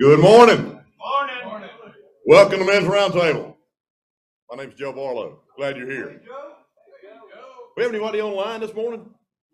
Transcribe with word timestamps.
Good 0.00 0.20
morning. 0.20 0.80
Morning. 0.98 1.68
Welcome 2.26 2.60
to 2.60 2.64
Men's 2.64 2.86
Roundtable. 2.86 3.54
My 4.50 4.56
name 4.56 4.70
is 4.70 4.74
Joe 4.74 4.92
Barlow. 4.92 5.40
Glad 5.56 5.76
you're 5.76 5.90
here. 5.90 6.22
We 7.76 7.82
have 7.82 7.92
anybody 7.92 8.20
online 8.22 8.60
this 8.60 8.74
morning? 8.74 9.00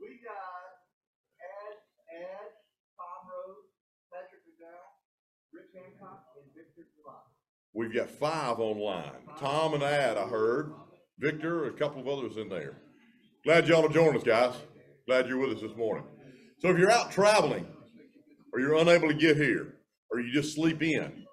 We 0.01 0.09
got 0.25 0.37
Ed, 1.43 1.75
Ed, 2.21 2.51
Tom 2.97 3.29
Rose, 3.29 3.67
Patrick 4.13 4.43
McDowell, 4.47 5.53
Rick 5.53 5.67
Hancock, 5.75 6.25
and 6.37 6.47
Victor 6.55 6.89
July. 6.97 7.15
We've 7.75 7.93
got 7.93 8.09
five 8.09 8.61
online. 8.61 9.27
Tom 9.39 9.75
and 9.75 9.83
Ed, 9.83 10.17
I 10.17 10.29
heard. 10.29 10.73
Victor, 11.19 11.67
a 11.67 11.73
couple 11.73 12.01
of 12.01 12.09
others 12.09 12.37
in 12.37 12.49
there. 12.49 12.77
Glad 13.45 13.67
y'all 13.67 13.85
are 13.85 13.89
joining 13.89 14.17
us, 14.17 14.25
guys. 14.25 14.55
Glad 15.07 15.27
you're 15.29 15.39
with 15.39 15.57
us 15.57 15.63
this 15.63 15.77
morning. 15.77 16.05
So 16.61 16.69
if 16.69 16.79
you're 16.79 16.93
out 16.93 17.11
traveling, 17.11 17.67
or 18.53 18.61
you're 18.61 18.77
unable 18.77 19.09
to 19.09 19.15
get 19.15 19.37
here, 19.37 19.75
or 20.11 20.21
you 20.21 20.33
just 20.33 20.55
sleep 20.55 20.83
in, 20.83 21.25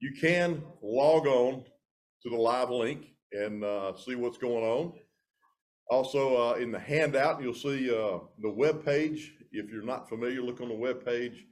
you 0.00 0.12
can 0.18 0.62
log 0.82 1.26
on 1.26 1.64
to 2.22 2.30
the 2.30 2.36
live 2.36 2.70
link 2.70 3.06
and 3.32 3.64
uh, 3.64 3.96
see 3.96 4.14
what's 4.14 4.38
going 4.38 4.64
on. 4.64 4.92
Also, 5.90 6.36
uh, 6.36 6.54
in 6.54 6.70
the 6.70 6.78
handout, 6.78 7.42
you'll 7.42 7.52
see 7.52 7.90
uh, 7.90 8.18
the 8.40 8.50
web 8.50 8.84
page. 8.84 9.32
If 9.52 9.70
you're 9.70 9.82
not 9.82 10.08
familiar, 10.08 10.40
look 10.40 10.60
on 10.60 10.68
the 10.68 10.74
web 10.74 11.04
page. 11.04 11.44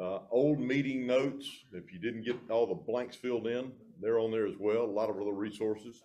Uh, 0.00 0.20
old 0.30 0.60
meeting 0.60 1.06
notes, 1.06 1.48
if 1.72 1.92
you 1.92 1.98
didn't 1.98 2.22
get 2.22 2.36
all 2.50 2.66
the 2.66 2.74
blanks 2.74 3.16
filled 3.16 3.46
in, 3.46 3.72
they're 4.00 4.20
on 4.20 4.30
there 4.30 4.46
as 4.46 4.54
well. 4.60 4.84
A 4.84 4.86
lot 4.86 5.10
of 5.10 5.16
other 5.16 5.32
resources. 5.32 6.04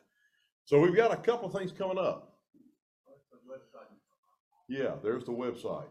So 0.66 0.80
we've 0.80 0.96
got 0.96 1.12
a 1.12 1.18
couple 1.18 1.48
of 1.48 1.54
things 1.54 1.72
coming 1.72 2.00
up. 2.00 2.40
Yeah, 4.70 4.96
there's 5.04 5.26
the 5.26 5.32
website. 5.32 5.90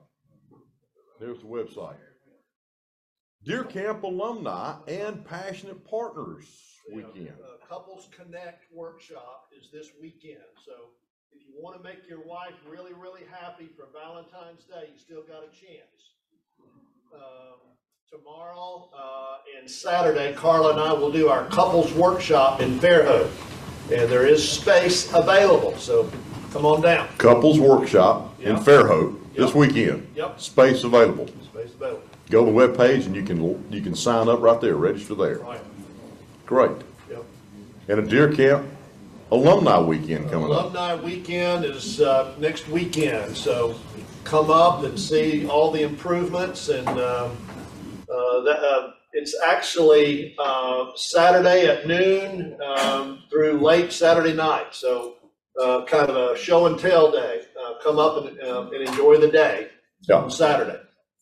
There's 1.20 1.38
the 1.40 1.46
website. 1.46 1.96
Deer 3.44 3.64
Camp 3.64 4.02
alumni 4.04 4.74
and 4.86 5.24
passionate 5.24 5.84
partners 5.84 6.46
weekend. 6.92 7.30
Uh, 7.42 7.66
Couples 7.68 8.08
Connect 8.16 8.64
Workshop 8.72 9.50
is 9.58 9.68
this 9.72 9.88
weekend, 10.00 10.38
so 10.64 10.72
if 11.32 11.42
you 11.46 11.54
want 11.60 11.76
to 11.76 11.82
make 11.82 12.08
your 12.08 12.20
wife 12.20 12.54
really, 12.68 12.92
really 12.92 13.22
happy 13.30 13.68
for 13.76 13.88
Valentine's 13.92 14.64
Day, 14.64 14.90
you 14.92 14.98
still 14.98 15.22
got 15.22 15.42
a 15.42 15.48
chance. 15.48 16.12
Um, 17.14 17.58
Tomorrow, 18.10 18.90
uh, 18.94 19.36
and 19.58 19.70
Saturday, 19.70 20.34
Carla 20.34 20.72
and 20.72 20.80
I 20.80 20.92
will 20.92 21.10
do 21.10 21.28
our 21.30 21.46
couples 21.46 21.94
workshop 21.94 22.60
in 22.60 22.78
Fairhope. 22.78 23.30
And 23.90 24.10
there 24.12 24.26
is 24.26 24.46
space 24.46 25.10
available, 25.14 25.74
so 25.78 26.10
come 26.52 26.66
on 26.66 26.82
down. 26.82 27.08
Couples 27.16 27.58
Workshop 27.58 28.38
in 28.38 28.56
Yeah. 28.56 28.62
Fairhope 28.62 29.18
this 29.34 29.54
weekend. 29.54 30.06
Yep. 30.14 30.38
Space 30.40 30.84
available. 30.84 31.26
Space 31.42 31.72
available. 31.74 32.02
Go 32.30 32.44
to 32.46 32.50
the 32.52 32.56
webpage 32.58 33.06
and 33.06 33.14
you 33.14 33.22
can, 33.22 33.70
you 33.70 33.80
can 33.82 33.94
sign 33.94 34.28
up 34.28 34.40
right 34.40 34.60
there, 34.60 34.76
register 34.76 35.14
there. 35.14 35.40
Great. 36.46 36.70
yep. 37.10 37.24
And 37.88 38.00
a 38.00 38.02
Deer 38.02 38.32
Camp 38.32 38.66
alumni 39.30 39.78
weekend 39.80 40.30
coming 40.30 40.52
up. 40.52 40.64
Alumni 40.74 40.94
weekend 40.94 41.64
is 41.64 42.00
uh, 42.00 42.34
next 42.38 42.68
weekend, 42.68 43.36
so 43.36 43.78
come 44.24 44.50
up 44.50 44.84
and 44.84 44.98
see 44.98 45.46
all 45.46 45.70
the 45.70 45.82
improvements 45.82 46.68
and 46.68 46.86
um, 46.88 47.36
uh, 48.08 48.40
that, 48.42 48.58
uh, 48.62 48.90
it's 49.14 49.34
actually 49.44 50.34
uh, 50.38 50.86
Saturday 50.96 51.66
at 51.66 51.86
noon 51.86 52.56
um, 52.62 53.22
through 53.30 53.58
late 53.60 53.92
Saturday 53.92 54.32
night, 54.32 54.68
so 54.74 55.16
uh, 55.62 55.84
kind 55.84 56.08
of 56.08 56.16
a 56.16 56.38
show 56.38 56.66
and 56.66 56.78
tell 56.78 57.10
day. 57.10 57.42
Uh, 57.60 57.74
Come 57.82 57.98
up 57.98 58.24
and 58.24 58.38
uh, 58.40 58.70
and 58.72 58.88
enjoy 58.88 59.18
the 59.18 59.28
day 59.28 59.68
Yeah, 60.08 60.16
on 60.16 60.30
Saturday. 60.30 60.78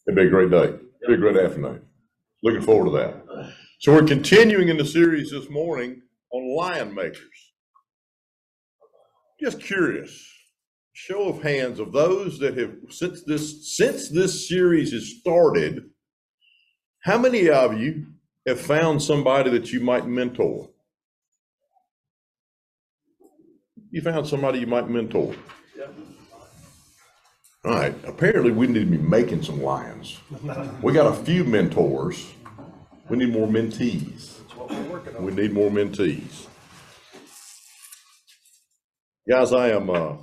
it'd 0.06 0.14
be 0.16 0.22
a 0.26 0.28
great 0.30 0.50
day. 0.50 0.74
A 1.08 1.16
great 1.16 1.36
afternoon. 1.36 1.80
Looking 2.42 2.60
forward 2.60 2.90
to 2.92 2.98
that. 2.98 3.54
So 3.78 3.92
we're 3.92 4.04
continuing 4.04 4.68
in 4.68 4.76
the 4.76 4.84
series 4.84 5.30
this 5.30 5.48
morning 5.48 6.02
on 6.30 6.54
lion 6.54 6.94
makers. 6.94 7.52
Just 9.40 9.60
curious, 9.60 10.22
show 10.92 11.28
of 11.28 11.42
hands 11.42 11.80
of 11.80 11.92
those 11.92 12.38
that 12.40 12.56
have, 12.58 12.74
since 12.90 13.24
this, 13.24 13.76
since 13.76 14.10
this 14.10 14.46
series 14.46 14.92
has 14.92 15.16
started, 15.20 15.90
how 17.00 17.16
many 17.16 17.48
of 17.48 17.80
you 17.80 18.06
have 18.46 18.60
found 18.60 19.02
somebody 19.02 19.50
that 19.50 19.72
you 19.72 19.80
might 19.80 20.06
mentor? 20.06 20.68
You 23.90 24.02
found 24.02 24.26
somebody 24.26 24.60
you 24.60 24.66
might 24.66 24.88
mentor. 24.88 25.34
All 27.62 27.72
right, 27.74 27.94
apparently 28.06 28.52
we 28.52 28.66
need 28.66 28.80
to 28.80 28.86
be 28.86 28.96
making 28.98 29.42
some 29.42 29.62
lions. 29.62 30.18
We 30.82 30.94
got 30.94 31.12
a 31.12 31.24
few 31.24 31.44
mentors. 31.44 32.32
We 33.10 33.18
need 33.18 33.32
more 33.32 33.46
mentees. 33.46 34.38
That's 34.38 34.56
what 34.56 34.70
we're 34.70 34.82
working 34.84 35.16
on. 35.16 35.24
We 35.24 35.32
need 35.32 35.52
more 35.52 35.70
mentees. 35.70 36.46
Guys, 39.28 39.52
I 39.52 39.70
am, 39.70 39.90
uh, 39.90 40.16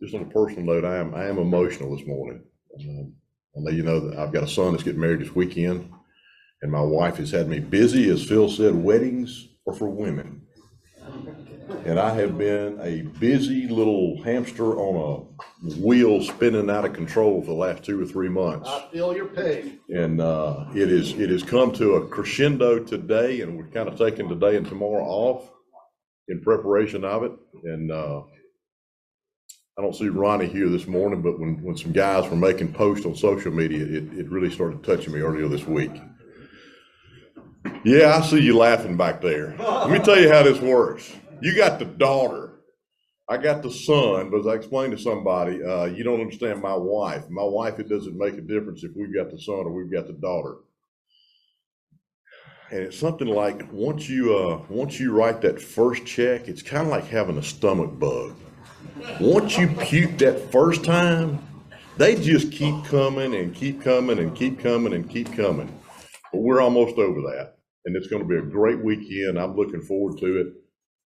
just 0.00 0.14
on 0.14 0.22
a 0.22 0.26
personal 0.26 0.64
note, 0.64 0.84
I 0.84 0.98
am, 0.98 1.14
I 1.14 1.26
am 1.26 1.38
emotional 1.38 1.96
this 1.96 2.06
morning. 2.06 2.44
Um, 2.78 3.14
I'll 3.56 3.64
let 3.64 3.74
you 3.74 3.82
know 3.82 3.98
that 4.00 4.18
I've 4.18 4.32
got 4.32 4.44
a 4.44 4.48
son 4.48 4.72
that's 4.72 4.84
getting 4.84 5.00
married 5.00 5.20
this 5.20 5.34
weekend, 5.34 5.90
and 6.62 6.70
my 6.70 6.82
wife 6.82 7.16
has 7.16 7.32
had 7.32 7.48
me 7.48 7.58
busy, 7.58 8.08
as 8.10 8.24
Phil 8.24 8.48
said, 8.48 8.76
weddings 8.76 9.48
are 9.66 9.74
for 9.74 9.88
women. 9.88 10.41
And 11.84 11.98
I 11.98 12.14
have 12.14 12.38
been 12.38 12.78
a 12.80 13.02
busy 13.18 13.66
little 13.66 14.22
hamster 14.22 14.76
on 14.76 15.28
a 15.64 15.80
wheel 15.80 16.22
spinning 16.22 16.70
out 16.70 16.84
of 16.84 16.92
control 16.92 17.40
for 17.40 17.48
the 17.48 17.52
last 17.52 17.82
two 17.82 18.00
or 18.00 18.06
three 18.06 18.28
months. 18.28 18.68
I 18.68 18.88
feel 18.92 19.14
your 19.14 19.26
pain. 19.26 19.80
And 19.88 20.20
uh, 20.20 20.66
it 20.74 20.90
is, 20.90 21.12
it 21.12 21.30
has 21.30 21.42
come 21.42 21.72
to 21.72 21.94
a 21.94 22.06
crescendo 22.06 22.78
today, 22.78 23.40
and 23.40 23.56
we're 23.56 23.68
kind 23.68 23.88
of 23.88 23.98
taking 23.98 24.28
today 24.28 24.56
and 24.56 24.66
tomorrow 24.66 25.04
off 25.04 25.50
in 26.28 26.40
preparation 26.40 27.04
of 27.04 27.24
it. 27.24 27.32
And 27.64 27.90
uh, 27.90 28.22
I 29.78 29.82
don't 29.82 29.96
see 29.96 30.08
Ronnie 30.08 30.46
here 30.46 30.68
this 30.68 30.86
morning, 30.86 31.22
but 31.22 31.40
when, 31.40 31.62
when 31.62 31.76
some 31.76 31.92
guys 31.92 32.28
were 32.28 32.36
making 32.36 32.72
posts 32.74 33.06
on 33.06 33.16
social 33.16 33.52
media, 33.52 33.84
it, 33.84 34.12
it 34.18 34.30
really 34.30 34.50
started 34.50 34.84
touching 34.84 35.12
me 35.12 35.20
earlier 35.20 35.48
this 35.48 35.66
week. 35.66 35.92
Yeah, 37.84 38.16
I 38.16 38.26
see 38.26 38.40
you 38.40 38.56
laughing 38.56 38.96
back 38.96 39.20
there. 39.20 39.56
Let 39.58 39.90
me 39.90 39.98
tell 39.98 40.20
you 40.20 40.30
how 40.30 40.42
this 40.42 40.60
works. 40.60 41.12
You 41.42 41.56
got 41.56 41.80
the 41.80 41.86
daughter. 41.86 42.60
I 43.28 43.36
got 43.36 43.62
the 43.62 43.70
son, 43.70 44.30
but 44.30 44.40
as 44.40 44.46
I 44.46 44.54
explained 44.54 44.96
to 44.96 45.02
somebody, 45.02 45.60
uh, 45.60 45.86
you 45.86 46.04
don't 46.04 46.20
understand 46.20 46.62
my 46.62 46.76
wife. 46.76 47.28
My 47.30 47.42
wife, 47.42 47.80
it 47.80 47.88
doesn't 47.88 48.16
make 48.16 48.34
a 48.34 48.40
difference 48.40 48.84
if 48.84 48.92
we've 48.94 49.12
got 49.12 49.28
the 49.28 49.40
son 49.40 49.56
or 49.56 49.72
we've 49.72 49.90
got 49.90 50.06
the 50.06 50.12
daughter. 50.12 50.58
And 52.70 52.82
it's 52.82 52.96
something 52.96 53.26
like 53.26 53.66
once 53.72 54.08
you 54.08 54.36
uh, 54.36 54.62
once 54.68 55.00
you 55.00 55.10
write 55.10 55.40
that 55.40 55.60
first 55.60 56.06
check, 56.06 56.46
it's 56.46 56.62
kind 56.62 56.86
of 56.86 56.92
like 56.92 57.08
having 57.08 57.38
a 57.38 57.42
stomach 57.42 57.98
bug. 57.98 58.36
Once 59.20 59.58
you 59.58 59.66
puke 59.66 60.18
that 60.18 60.52
first 60.52 60.84
time, 60.84 61.40
they 61.96 62.14
just 62.14 62.52
keep 62.52 62.84
coming 62.84 63.34
and 63.34 63.52
keep 63.52 63.82
coming 63.82 64.20
and 64.20 64.36
keep 64.36 64.60
coming 64.60 64.92
and 64.92 65.10
keep 65.10 65.34
coming. 65.34 65.76
But 66.32 66.42
we're 66.42 66.60
almost 66.60 66.98
over 66.98 67.20
that, 67.22 67.56
and 67.84 67.96
it's 67.96 68.06
going 68.06 68.22
to 68.22 68.28
be 68.28 68.36
a 68.36 68.42
great 68.42 68.82
weekend. 68.84 69.40
I'm 69.40 69.56
looking 69.56 69.82
forward 69.82 70.18
to 70.20 70.40
it. 70.40 70.61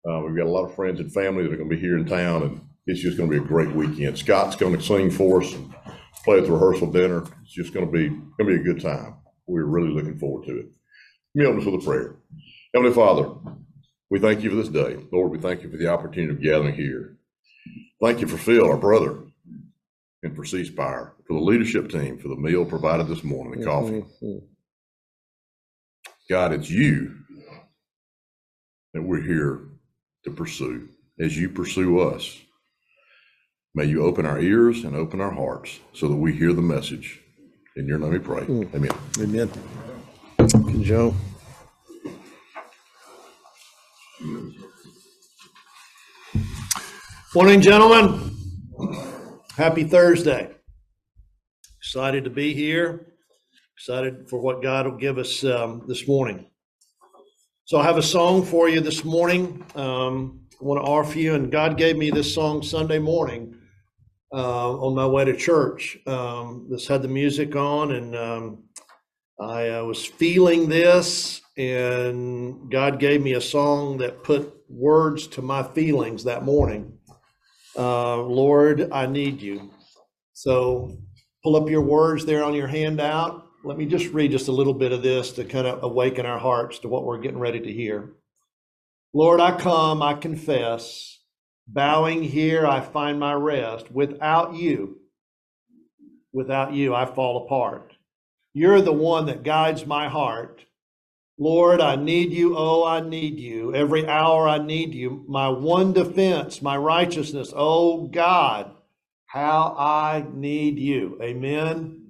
Uh, 0.09 0.21
we've 0.21 0.37
got 0.37 0.47
a 0.47 0.51
lot 0.51 0.65
of 0.65 0.75
friends 0.75 0.99
and 1.01 1.13
family 1.13 1.43
that 1.43 1.53
are 1.53 1.57
going 1.57 1.69
to 1.69 1.75
be 1.77 1.81
here 1.81 1.97
in 1.97 2.05
town, 2.05 2.43
and 2.43 2.61
it's 2.87 3.01
just 3.01 3.17
going 3.17 3.31
to 3.31 3.39
be 3.39 3.45
a 3.45 3.47
great 3.47 3.73
weekend. 3.73 4.19
Scott's 4.19 4.57
going 4.57 4.77
to 4.77 4.83
sing 4.83 5.11
for 5.11 5.43
us 5.43 5.53
and 5.53 5.73
play 6.25 6.39
at 6.39 6.45
the 6.45 6.53
rehearsal 6.53 6.91
dinner. 6.91 7.25
It's 7.43 7.53
just 7.53 7.73
going 7.73 7.87
to 7.87 7.93
be 7.93 8.09
going 8.09 8.39
to 8.39 8.45
be 8.45 8.55
a 8.55 8.65
good 8.65 8.83
time. 8.83 9.17
We're 9.47 9.65
really 9.65 9.91
looking 9.91 10.19
forward 10.19 10.47
to 10.47 10.59
it. 10.59 10.67
Let 11.35 11.43
me 11.43 11.47
open 11.47 11.61
us 11.61 11.67
with 11.67 11.83
a 11.83 11.85
prayer. 11.85 12.17
Heavenly 12.75 12.95
Father, 12.95 13.31
we 14.11 14.19
thank 14.19 14.43
you 14.43 14.51
for 14.51 14.57
this 14.57 14.69
day. 14.69 14.99
Lord, 15.13 15.31
we 15.31 15.39
thank 15.39 15.63
you 15.63 15.71
for 15.71 15.77
the 15.77 15.89
opportunity 15.89 16.33
of 16.33 16.43
gathering 16.43 16.75
here. 16.75 17.17
Thank 18.03 18.21
you 18.21 18.27
for 18.27 18.37
Phil, 18.39 18.69
our 18.69 18.77
brother, 18.77 19.21
and 20.25 20.35
for 20.35 20.45
C 20.45 20.65
Spire, 20.65 21.15
for 21.27 21.35
the 21.35 21.45
leadership 21.45 21.91
team, 21.91 22.19
for 22.19 22.29
the 22.29 22.37
meal 22.37 22.65
provided 22.65 23.07
this 23.07 23.23
morning, 23.23 23.61
the 23.61 23.67
coffee. 23.67 24.05
God, 26.29 26.53
it's 26.53 26.71
you 26.71 27.17
that 28.95 29.03
we're 29.03 29.23
here 29.23 29.69
to 30.25 30.31
pursue. 30.31 30.89
As 31.19 31.37
you 31.37 31.49
pursue 31.49 32.01
us, 32.01 32.41
may 33.75 33.85
you 33.85 34.05
open 34.05 34.27
our 34.27 34.41
ears 34.41 34.85
and 34.85 34.97
open 34.97 35.21
our 35.21 35.33
hearts 35.33 35.81
so 35.93 36.09
that 36.09 36.17
we 36.17 36.33
hear 36.33 36.53
the 36.53 36.63
message. 36.63 37.21
In 37.77 37.87
your 37.87 37.99
name 37.99 38.11
we 38.11 38.19
pray. 38.19 38.43
Amen. 38.43 38.91
Amen. 39.19 39.49
Thank 40.39 40.71
you, 40.71 40.85
Joe. 40.85 41.15
Morning, 47.35 47.63
gentlemen. 47.63 48.37
Happy 49.57 49.85
Thursday. 49.85 50.51
Excited 51.79 52.25
to 52.25 52.31
be 52.31 52.53
here. 52.53 53.15
Excited 53.77 54.29
for 54.29 54.39
what 54.39 54.63
God 54.63 54.87
will 54.87 54.99
give 54.99 55.19
us 55.19 55.43
um, 55.45 55.83
this 55.89 56.07
morning. 56.07 56.47
So 57.65 57.79
I 57.79 57.85
have 57.85 57.97
a 57.97 58.03
song 58.03 58.45
for 58.45 58.69
you 58.69 58.81
this 58.81 59.05
morning. 59.05 59.65
Um, 59.77 60.41
I 60.61 60.65
want 60.65 60.85
to 60.85 60.91
offer 60.91 61.17
you, 61.17 61.35
and 61.35 61.51
God 61.51 61.79
gave 61.79 61.97
me 61.97 62.11
this 62.11 62.35
song 62.35 62.61
Sunday 62.61 62.99
morning 62.99 63.57
uh, 64.35 64.73
on 64.79 64.97
my 64.97 65.07
way 65.07 65.25
to 65.25 65.37
church. 65.37 65.97
Um, 66.09 66.67
this 66.69 66.89
had 66.89 67.03
the 67.03 67.09
music 67.09 67.55
on, 67.55 67.93
and 67.93 68.17
um, 68.17 68.65
I 69.41 69.69
uh, 69.69 69.85
was 69.85 70.05
feeling 70.05 70.69
this, 70.69 71.41
and 71.57 72.69
God 72.69 72.99
gave 72.99 73.23
me 73.23 73.35
a 73.35 73.41
song 73.41 73.97
that 73.99 74.25
put 74.25 74.53
words 74.69 75.29
to 75.29 75.41
my 75.41 75.63
feelings 75.63 76.25
that 76.25 76.43
morning. 76.43 76.99
Uh, 77.79 78.17
Lord, 78.23 78.91
I 78.91 79.07
need 79.07 79.41
you. 79.41 79.71
So 80.33 80.99
pull 81.45 81.55
up 81.55 81.71
your 81.71 81.83
words 81.83 82.27
there 82.27 82.43
on 82.43 82.55
your 82.55 82.67
handout. 82.67 83.47
Let 83.65 83.79
me 83.79 83.87
just 83.87 84.13
read 84.13 84.33
just 84.33 84.49
a 84.49 84.53
little 84.53 84.75
bit 84.75 84.91
of 84.91 85.03
this 85.03 85.31
to 85.33 85.45
kind 85.45 85.69
of 85.69 85.85
awaken 85.85 86.27
our 86.27 86.39
hearts 86.39 86.81
to 86.81 86.89
what 86.89 87.05
we're 87.05 87.21
getting 87.21 87.39
ready 87.39 87.61
to 87.61 87.73
hear. 87.73 88.15
Lord, 89.15 89.41
I 89.41 89.57
come, 89.57 90.03
I 90.03 90.15
confess, 90.15 91.21
bowing 91.69 92.25
here, 92.25 92.67
I 92.67 92.81
find 92.81 93.21
my 93.21 93.35
rest. 93.35 93.93
Without 93.93 94.55
you, 94.55 94.99
without 96.33 96.73
you, 96.73 96.93
I 96.93 97.07
fall 97.07 97.45
apart. 97.45 97.93
You're 98.53 98.81
the 98.81 98.93
one 98.93 99.27
that 99.27 99.45
guides 99.45 99.87
my 99.87 100.09
heart. 100.09 100.65
Lord, 101.39 101.81
I 101.81 101.95
need 101.95 102.33
you. 102.33 102.57
Oh, 102.57 102.85
I 102.85 103.01
need 103.01 103.39
you. 103.39 103.75
Every 103.75 104.09
hour 104.09 104.49
I 104.49 104.59
need 104.59 104.93
you. 104.93 105.25
My 105.29 105.49
one 105.49 105.93
defense, 105.93 106.63
my 106.63 106.77
righteousness. 106.77 107.53
Oh, 107.55 108.09
God, 108.09 108.75
how 109.27 109.77
I 109.79 110.25
need 110.35 110.81
you. 110.81 111.19
Amen. 111.23 112.03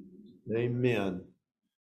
Amen. 0.50 1.22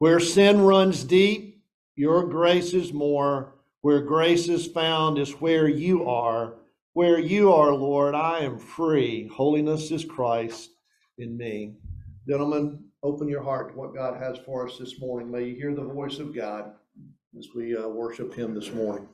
Where 0.01 0.19
sin 0.19 0.63
runs 0.63 1.05
deep, 1.05 1.63
your 1.95 2.27
grace 2.27 2.73
is 2.73 2.91
more. 2.91 3.53
Where 3.83 4.01
grace 4.01 4.49
is 4.49 4.67
found 4.67 5.19
is 5.19 5.33
where 5.33 5.69
you 5.69 6.09
are. 6.09 6.55
Where 6.95 7.19
you 7.19 7.53
are, 7.53 7.75
Lord, 7.75 8.15
I 8.15 8.39
am 8.39 8.59
free. 8.59 9.29
Holiness 9.29 9.91
is 9.91 10.07
Christ 10.07 10.71
in 11.19 11.37
me. 11.37 11.75
Gentlemen, 12.27 12.83
open 13.03 13.29
your 13.29 13.43
heart 13.43 13.73
to 13.73 13.79
what 13.79 13.95
God 13.95 14.17
has 14.17 14.39
for 14.39 14.67
us 14.67 14.79
this 14.79 14.99
morning. 14.99 15.31
May 15.31 15.45
you 15.45 15.55
hear 15.57 15.75
the 15.75 15.85
voice 15.85 16.19
of 16.19 16.35
God 16.35 16.73
as 17.39 17.49
we 17.55 17.77
uh, 17.77 17.87
worship 17.87 18.33
Him 18.35 18.55
this 18.55 18.73
morning. 18.73 19.07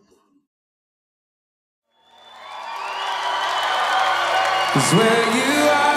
Where 4.93 5.35
you 5.35 5.69
are, 5.69 5.96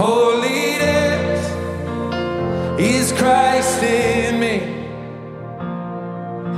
Holiness 0.00 1.42
is 2.78 3.10
Christ 3.14 3.82
in 3.82 4.38
me. 4.38 4.60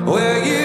Where 0.04 0.44
you 0.44 0.59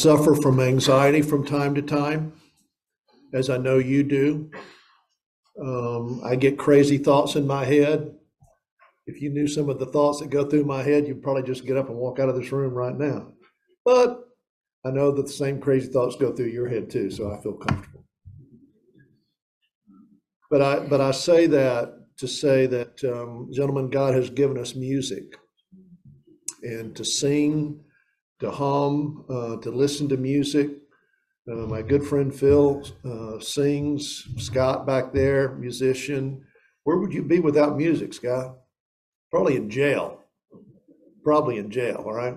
suffer 0.00 0.34
from 0.34 0.60
anxiety 0.60 1.22
from 1.22 1.44
time 1.44 1.74
to 1.74 1.82
time, 1.82 2.32
as 3.34 3.50
I 3.50 3.58
know 3.58 3.78
you 3.78 4.02
do. 4.02 4.50
Um, 5.60 6.22
I 6.24 6.36
get 6.36 6.58
crazy 6.58 6.96
thoughts 6.96 7.36
in 7.36 7.46
my 7.46 7.64
head. 7.64 8.14
If 9.06 9.20
you 9.20 9.30
knew 9.30 9.46
some 9.46 9.68
of 9.68 9.78
the 9.78 9.86
thoughts 9.86 10.20
that 10.20 10.30
go 10.30 10.48
through 10.48 10.64
my 10.64 10.82
head, 10.82 11.06
you'd 11.06 11.22
probably 11.22 11.42
just 11.42 11.66
get 11.66 11.76
up 11.76 11.88
and 11.88 11.98
walk 11.98 12.18
out 12.18 12.28
of 12.28 12.36
this 12.36 12.52
room 12.52 12.72
right 12.72 12.96
now. 12.96 13.32
But 13.84 14.24
I 14.84 14.90
know 14.90 15.10
that 15.12 15.26
the 15.26 15.32
same 15.32 15.60
crazy 15.60 15.88
thoughts 15.92 16.16
go 16.16 16.34
through 16.34 16.46
your 16.46 16.68
head 16.68 16.88
too, 16.88 17.10
so 17.10 17.30
I 17.30 17.40
feel 17.42 17.54
comfortable. 17.54 18.04
But 20.50 20.62
I, 20.62 20.80
but 20.80 21.00
I 21.00 21.10
say 21.10 21.46
that 21.48 21.94
to 22.18 22.26
say 22.26 22.66
that, 22.66 23.04
um, 23.04 23.50
gentlemen, 23.52 23.90
God 23.90 24.14
has 24.14 24.30
given 24.30 24.58
us 24.58 24.74
music 24.74 25.36
and 26.62 26.94
to 26.96 27.04
sing, 27.04 27.80
to 28.40 28.50
hum, 28.50 29.24
uh, 29.28 29.56
to 29.56 29.70
listen 29.70 30.08
to 30.08 30.16
music. 30.16 30.70
Uh, 31.50 31.66
my 31.66 31.82
good 31.82 32.04
friend 32.04 32.34
Phil 32.34 32.84
uh, 33.04 33.40
sings. 33.40 34.24
Scott 34.38 34.86
back 34.86 35.12
there, 35.12 35.54
musician. 35.54 36.44
Where 36.84 36.98
would 36.98 37.12
you 37.12 37.22
be 37.22 37.40
without 37.40 37.76
music, 37.76 38.14
Scott? 38.14 38.56
Probably 39.30 39.56
in 39.56 39.70
jail. 39.70 40.18
Probably 41.22 41.58
in 41.58 41.70
jail. 41.70 42.02
All 42.04 42.14
right. 42.14 42.36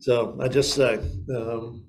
So 0.00 0.36
I 0.40 0.48
just 0.48 0.74
say, 0.74 0.98
um, 1.34 1.86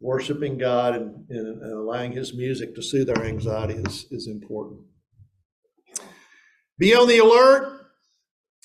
worshiping 0.00 0.58
God 0.58 0.94
and, 0.94 1.24
and 1.30 1.62
allowing 1.72 2.12
His 2.12 2.34
music 2.34 2.74
to 2.74 2.82
soothe 2.82 3.10
our 3.10 3.24
anxiety 3.24 3.74
is, 3.74 4.06
is 4.10 4.26
important. 4.26 4.80
Be 6.78 6.94
on 6.94 7.08
the 7.08 7.18
alert. 7.18 7.86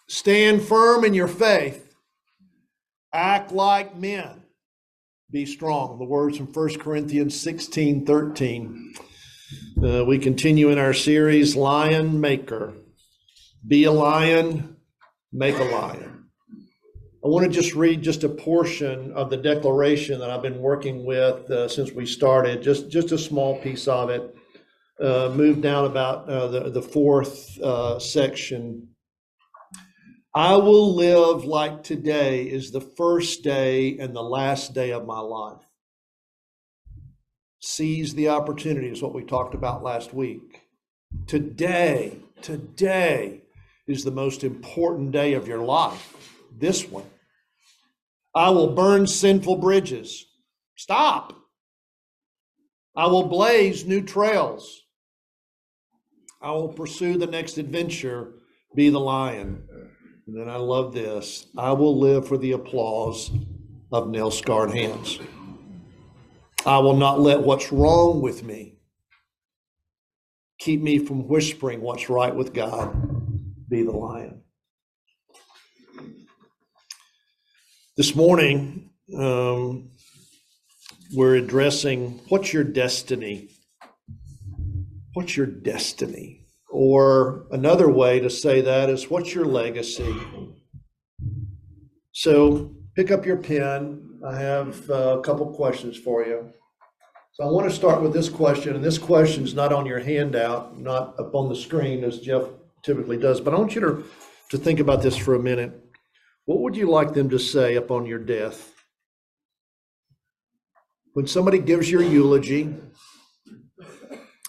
Stand 0.08 0.62
firm 0.62 1.04
in 1.06 1.14
your 1.14 1.28
faith. 1.28 1.83
Act 3.14 3.52
like 3.52 3.96
men. 3.96 4.42
Be 5.30 5.46
strong. 5.46 6.00
The 6.00 6.06
words 6.06 6.38
from 6.38 6.48
1 6.48 6.80
Corinthians 6.80 7.40
16 7.40 8.06
13. 8.06 8.94
Uh, 9.84 10.06
we 10.06 10.18
continue 10.18 10.70
in 10.70 10.80
our 10.80 10.94
series, 10.94 11.56
Lion 11.56 12.20
Maker. 12.20 12.74
Be 13.68 13.84
a 13.84 13.92
lion, 13.92 14.78
make 15.32 15.58
a 15.58 15.64
lion. 15.64 16.26
I 17.24 17.28
want 17.28 17.46
to 17.46 17.52
just 17.52 17.76
read 17.76 18.02
just 18.02 18.24
a 18.24 18.30
portion 18.30 19.14
of 19.14 19.30
the 19.30 19.38
declaration 19.38 20.20
that 20.20 20.30
I've 20.30 20.42
been 20.42 20.60
working 20.60 21.06
with 21.06 21.50
uh, 21.50 21.68
since 21.68 21.92
we 21.92 22.06
started, 22.06 22.62
just, 22.62 22.90
just 22.90 23.12
a 23.12 23.18
small 23.18 23.62
piece 23.62 23.88
of 23.88 24.10
it. 24.10 24.36
Uh, 25.02 25.32
moved 25.34 25.62
down 25.62 25.86
about 25.86 26.30
uh, 26.30 26.48
the, 26.48 26.70
the 26.70 26.82
fourth 26.82 27.60
uh, 27.62 27.98
section. 28.00 28.90
I 30.36 30.56
will 30.58 30.96
live 30.96 31.46
like 31.46 31.84
today 31.84 32.46
is 32.46 32.72
the 32.72 32.82
first 32.82 33.44
day 33.44 34.00
and 34.00 34.16
the 34.16 34.24
last 34.24 34.74
day 34.74 34.92
of 34.92 35.06
my 35.06 35.20
life. 35.20 35.62
Seize 37.60 38.16
the 38.16 38.30
opportunity 38.30 38.88
is 38.88 39.02
what 39.02 39.14
we 39.14 39.24
talked 39.24 39.54
about 39.54 39.84
last 39.84 40.12
week. 40.12 40.64
Today, 41.28 42.18
today 42.42 43.44
is 43.88 44.04
the 44.04 44.12
most 44.12 44.44
important 44.44 45.12
day 45.12 45.34
of 45.34 45.48
your 45.48 45.60
life. 45.60 46.18
This 46.58 46.90
one. 46.90 47.06
I 48.34 48.50
will 48.50 48.74
burn 48.74 49.06
sinful 49.06 49.58
bridges. 49.58 50.26
Stop. 50.76 51.34
I 52.96 53.06
will 53.06 53.28
blaze 53.28 53.86
new 53.86 54.02
trails. 54.02 54.82
I 56.42 56.52
will 56.52 56.70
pursue 56.70 57.20
the 57.20 57.28
next 57.28 57.60
adventure, 57.60 58.34
be 58.76 58.90
the 58.90 59.00
lion. 59.00 59.68
And 60.26 60.40
then 60.40 60.50
I 60.50 60.56
love 60.56 60.94
this 60.94 61.48
I 61.58 61.72
will 61.74 62.00
live 62.00 62.28
for 62.28 62.38
the 62.38 62.54
applause 62.54 63.32
of 63.92 64.10
nail 64.10 64.32
scarred 64.32 64.72
hands. 64.72 65.20
I 66.66 66.78
will 66.80 66.96
not 66.96 67.20
let 67.20 67.42
what's 67.42 67.72
wrong 67.72 68.22
with 68.22 68.44
me 68.44 68.74
keep 70.60 70.82
me 70.82 70.98
from 70.98 71.28
whispering 71.28 71.82
what's 71.82 72.10
right 72.10 72.34
with 72.34 72.54
God, 72.54 73.70
be 73.70 73.84
the 73.84 73.92
lion. 73.92 74.42
This 77.98 78.16
morning, 78.16 78.92
um, 79.18 79.90
we're 81.14 81.36
addressing 81.36 82.22
what's 82.30 82.54
your 82.54 82.64
destiny? 82.64 83.50
What's 85.14 85.36
your 85.36 85.46
destiny? 85.48 86.43
Or 86.76 87.46
another 87.52 87.88
way 87.88 88.20
to 88.20 88.32
say 88.32 88.60
that 88.62 88.90
is 88.90 89.08
what's 89.08 89.36
your 89.36 89.46
legacy? 89.46 90.12
So 92.14 92.74
pick 92.96 93.12
up 93.12 93.28
your 93.28 93.38
pen. 93.38 94.20
I 94.26 94.36
have 94.40 94.90
uh, 94.90 95.20
a 95.20 95.22
couple 95.22 95.54
questions 95.54 95.98
for 95.98 96.26
you. 96.26 96.52
So 97.34 97.44
I 97.44 97.52
want 97.52 97.70
to 97.70 97.76
start 97.76 98.02
with 98.02 98.12
this 98.12 98.28
question, 98.28 98.76
and 98.76 98.84
this 98.84 98.98
question 98.98 99.44
is 99.44 99.54
not 99.54 99.72
on 99.72 99.86
your 99.86 100.00
handout, 100.00 100.80
not 100.80 101.20
up 101.20 101.36
on 101.36 101.48
the 101.48 101.56
screen 101.56 102.04
as 102.04 102.20
Jeff 102.20 102.42
typically 102.82 103.18
does, 103.18 103.40
but 103.40 103.54
I 103.54 103.58
want 103.58 103.76
you 103.76 103.82
to, 103.82 104.04
to 104.50 104.58
think 104.58 104.80
about 104.80 105.04
this 105.04 105.16
for 105.16 105.36
a 105.36 105.40
minute. 105.40 105.80
What 106.46 106.62
would 106.62 106.76
you 106.76 106.90
like 106.90 107.14
them 107.14 107.30
to 107.30 107.38
say 107.38 107.76
upon 107.76 108.08
your 108.08 108.18
death? 108.18 108.74
When 111.14 111.28
somebody 111.28 111.60
gives 111.60 111.92
your 111.92 112.02
eulogy, 112.02 112.74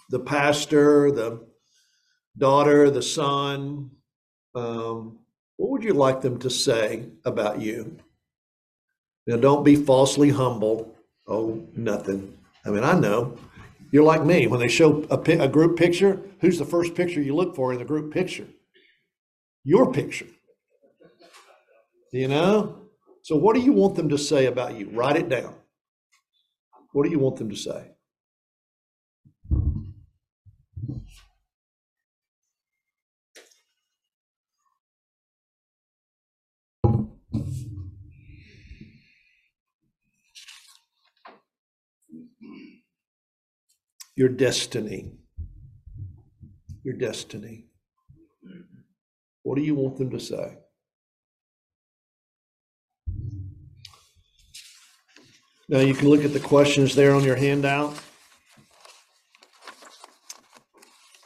the 0.08 0.20
pastor, 0.20 1.10
the 1.10 1.46
daughter, 2.36 2.90
the 2.90 3.02
son, 3.02 3.90
um, 4.54 5.18
what 5.56 5.70
would 5.70 5.84
you 5.84 5.94
like 5.94 6.20
them 6.20 6.38
to 6.40 6.50
say 6.50 7.08
about 7.24 7.60
you? 7.60 7.98
Now, 9.26 9.36
don't 9.36 9.64
be 9.64 9.76
falsely 9.76 10.30
humble. 10.30 10.94
Oh, 11.26 11.66
nothing. 11.74 12.36
I 12.66 12.70
mean, 12.70 12.84
I 12.84 12.98
know. 12.98 13.38
You're 13.90 14.04
like 14.04 14.24
me. 14.24 14.46
When 14.46 14.60
they 14.60 14.68
show 14.68 15.06
a, 15.10 15.18
a 15.18 15.48
group 15.48 15.78
picture, 15.78 16.20
who's 16.40 16.58
the 16.58 16.64
first 16.64 16.94
picture 16.94 17.22
you 17.22 17.34
look 17.34 17.54
for 17.54 17.72
in 17.72 17.78
the 17.78 17.84
group 17.84 18.12
picture? 18.12 18.46
Your 19.62 19.92
picture. 19.92 20.26
You 22.12 22.28
know? 22.28 22.76
So, 23.22 23.36
what 23.36 23.54
do 23.54 23.62
you 23.62 23.72
want 23.72 23.96
them 23.96 24.10
to 24.10 24.18
say 24.18 24.46
about 24.46 24.76
you? 24.76 24.90
Write 24.90 25.16
it 25.16 25.28
down. 25.28 25.54
What 26.92 27.04
do 27.04 27.10
you 27.10 27.18
want 27.18 27.36
them 27.36 27.48
to 27.48 27.56
say? 27.56 27.93
Your 44.16 44.28
destiny. 44.28 45.12
Your 46.84 46.94
destiny. 46.94 47.66
What 49.42 49.56
do 49.56 49.62
you 49.62 49.74
want 49.74 49.98
them 49.98 50.10
to 50.10 50.20
say? 50.20 50.58
Now 55.68 55.80
you 55.80 55.94
can 55.94 56.08
look 56.08 56.24
at 56.24 56.32
the 56.32 56.40
questions 56.40 56.94
there 56.94 57.14
on 57.14 57.24
your 57.24 57.36
handout. 57.36 57.98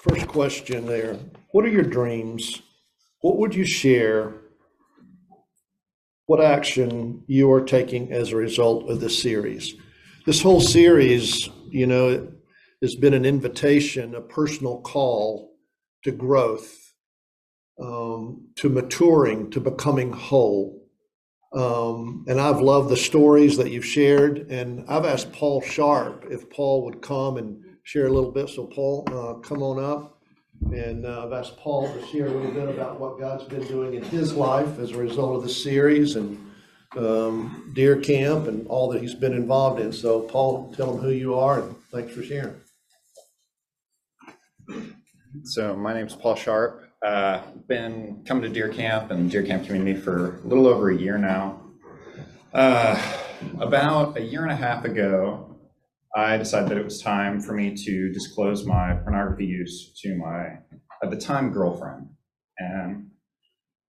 First 0.09 0.29
question 0.29 0.87
there. 0.87 1.19
What 1.51 1.65
are 1.65 1.71
your 1.71 1.83
dreams? 1.83 2.63
What 3.21 3.37
would 3.39 3.55
you 3.55 3.67
share? 3.67 4.35
What 6.27 6.41
action 6.41 7.25
you 7.27 7.51
are 7.53 7.65
taking 7.65 8.13
as 8.13 8.33
a 8.33 8.37
result 8.37 8.89
of 8.89 9.01
this 9.01 9.21
series? 9.21 9.75
This 10.25 10.41
whole 10.41 10.61
series, 10.61 11.49
you 11.71 11.87
know, 11.87 12.29
has 12.83 12.95
been 12.95 13.15
an 13.15 13.25
invitation, 13.25 14.15
a 14.15 14.21
personal 14.21 14.81
call 14.81 15.53
to 16.05 16.13
growth, 16.13 16.93
um, 17.81 18.49
to 18.57 18.69
maturing, 18.69 19.51
to 19.51 19.61
becoming 19.61 20.13
whole. 20.13 20.87
Um, 21.53 22.25
and 22.29 22.41
I've 22.41 22.61
loved 22.61 22.91
the 22.91 22.97
stories 22.97 23.57
that 23.57 23.71
you've 23.71 23.85
shared. 23.85 24.51
And 24.51 24.85
I've 24.89 25.05
asked 25.05 25.33
Paul 25.33 25.61
Sharp 25.63 26.27
if 26.31 26.49
Paul 26.51 26.85
would 26.85 27.01
come 27.01 27.37
and 27.37 27.65
share 27.83 28.07
a 28.07 28.13
little 28.13 28.33
bit. 28.33 28.49
So, 28.49 28.67
Paul, 28.67 29.05
uh, 29.09 29.35
come 29.41 29.63
on 29.63 29.83
up. 29.83 30.21
And 30.73 31.07
uh, 31.07 31.25
I've 31.25 31.33
asked 31.33 31.57
Paul 31.57 31.93
to 31.93 32.07
share 32.09 32.27
a 32.27 32.31
little 32.31 32.51
bit 32.51 32.69
about 32.69 33.01
what 33.01 33.19
God's 33.19 33.45
been 33.45 33.67
doing 33.67 33.95
in 33.95 34.03
his 34.03 34.35
life 34.35 34.79
as 34.79 34.91
a 34.91 34.99
result 34.99 35.37
of 35.37 35.43
the 35.45 35.49
series 35.49 36.17
and 36.17 36.37
um, 36.97 37.73
Deer 37.75 37.97
Camp 37.97 38.49
and 38.49 38.67
all 38.67 38.91
that 38.91 39.01
he's 39.01 39.15
been 39.15 39.35
involved 39.35 39.81
in. 39.81 39.93
So, 39.93 40.21
Paul, 40.21 40.73
tell 40.77 40.93
them 40.93 41.03
who 41.03 41.11
you 41.11 41.39
are 41.39 41.61
and 41.61 41.77
thanks 41.93 42.13
for 42.13 42.23
sharing. 42.23 42.61
So 45.45 45.77
my 45.77 45.95
name's 45.95 46.15
Paul 46.15 46.35
Sharp. 46.35 46.91
Uh, 47.05 47.43
been 47.69 48.25
coming 48.27 48.43
to 48.43 48.49
Deer 48.49 48.69
Camp 48.69 49.11
and 49.11 49.31
Deer 49.31 49.43
Camp 49.43 49.67
community 49.67 49.99
for 49.99 50.39
a 50.39 50.47
little 50.47 50.67
over 50.67 50.91
a 50.91 50.97
year 50.97 51.19
now. 51.19 51.63
Uh, 52.53 53.01
about 53.61 54.17
a 54.17 54.23
year 54.23 54.43
and 54.43 54.51
a 54.51 54.57
half 54.57 54.85
ago, 54.85 55.57
I 56.17 56.37
decided 56.37 56.71
that 56.71 56.79
it 56.79 56.85
was 56.85 57.01
time 57.01 57.41
for 57.41 57.53
me 57.53 57.77
to 57.85 58.13
disclose 58.13 58.65
my 58.65 58.95
pornography 58.95 59.45
use 59.45 59.93
to 60.03 60.17
my, 60.17 60.59
at 61.03 61.11
the 61.11 61.17
time, 61.17 61.53
girlfriend. 61.53 62.09
And 62.59 63.11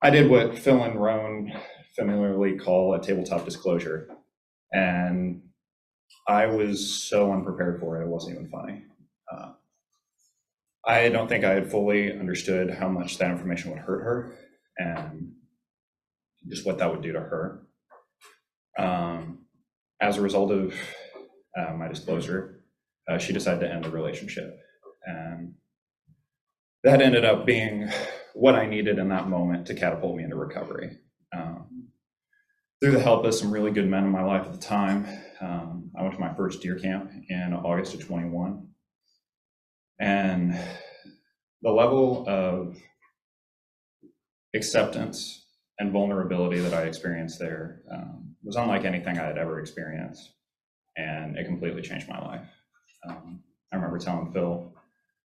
I 0.02 0.10
did 0.10 0.30
what 0.30 0.58
Phil 0.58 0.82
and 0.82 1.00
Roan 1.00 1.52
familiarly 1.96 2.58
call 2.58 2.94
a 2.94 3.02
tabletop 3.02 3.44
disclosure. 3.44 4.08
And 4.72 5.42
I 6.28 6.46
was 6.46 7.08
so 7.08 7.32
unprepared 7.32 7.80
for 7.80 8.00
it, 8.00 8.04
it 8.04 8.08
wasn't 8.08 8.36
even 8.36 8.50
funny. 8.50 8.82
Uh, 9.32 9.52
I 10.88 11.10
don't 11.10 11.28
think 11.28 11.44
I 11.44 11.52
had 11.52 11.70
fully 11.70 12.10
understood 12.10 12.70
how 12.70 12.88
much 12.88 13.18
that 13.18 13.30
information 13.30 13.70
would 13.70 13.80
hurt 13.80 14.02
her 14.02 14.32
and 14.78 15.34
just 16.48 16.64
what 16.64 16.78
that 16.78 16.90
would 16.90 17.02
do 17.02 17.12
to 17.12 17.20
her. 17.20 17.66
Um, 18.78 19.44
as 20.00 20.16
a 20.16 20.22
result 20.22 20.50
of 20.50 20.74
uh, 21.58 21.74
my 21.74 21.88
disclosure, 21.88 22.64
uh, 23.06 23.18
she 23.18 23.34
decided 23.34 23.60
to 23.60 23.70
end 23.70 23.84
the 23.84 23.90
relationship. 23.90 24.58
And 25.04 25.54
that 26.84 27.02
ended 27.02 27.24
up 27.24 27.44
being 27.44 27.90
what 28.32 28.54
I 28.54 28.64
needed 28.64 28.98
in 28.98 29.10
that 29.10 29.28
moment 29.28 29.66
to 29.66 29.74
catapult 29.74 30.16
me 30.16 30.24
into 30.24 30.36
recovery. 30.36 30.96
Um, 31.36 31.88
through 32.80 32.92
the 32.92 33.00
help 33.00 33.26
of 33.26 33.34
some 33.34 33.52
really 33.52 33.72
good 33.72 33.90
men 33.90 34.04
in 34.04 34.10
my 34.10 34.22
life 34.22 34.46
at 34.46 34.52
the 34.52 34.58
time, 34.58 35.06
um, 35.42 35.90
I 35.98 36.02
went 36.02 36.14
to 36.14 36.20
my 36.20 36.32
first 36.34 36.62
deer 36.62 36.78
camp 36.78 37.10
in 37.28 37.52
August 37.52 37.92
of 37.92 38.06
21. 38.06 38.68
And 40.00 40.58
the 41.62 41.70
level 41.70 42.24
of 42.28 42.76
acceptance 44.54 45.46
and 45.78 45.92
vulnerability 45.92 46.60
that 46.60 46.74
I 46.74 46.82
experienced 46.82 47.38
there 47.38 47.82
um, 47.90 48.34
was 48.42 48.56
unlike 48.56 48.84
anything 48.84 49.18
I 49.18 49.24
had 49.24 49.38
ever 49.38 49.60
experienced. 49.60 50.30
And 50.96 51.36
it 51.36 51.46
completely 51.46 51.82
changed 51.82 52.08
my 52.08 52.20
life. 52.20 52.48
Um, 53.08 53.40
I 53.72 53.76
remember 53.76 53.98
telling 53.98 54.32
Phil 54.32 54.72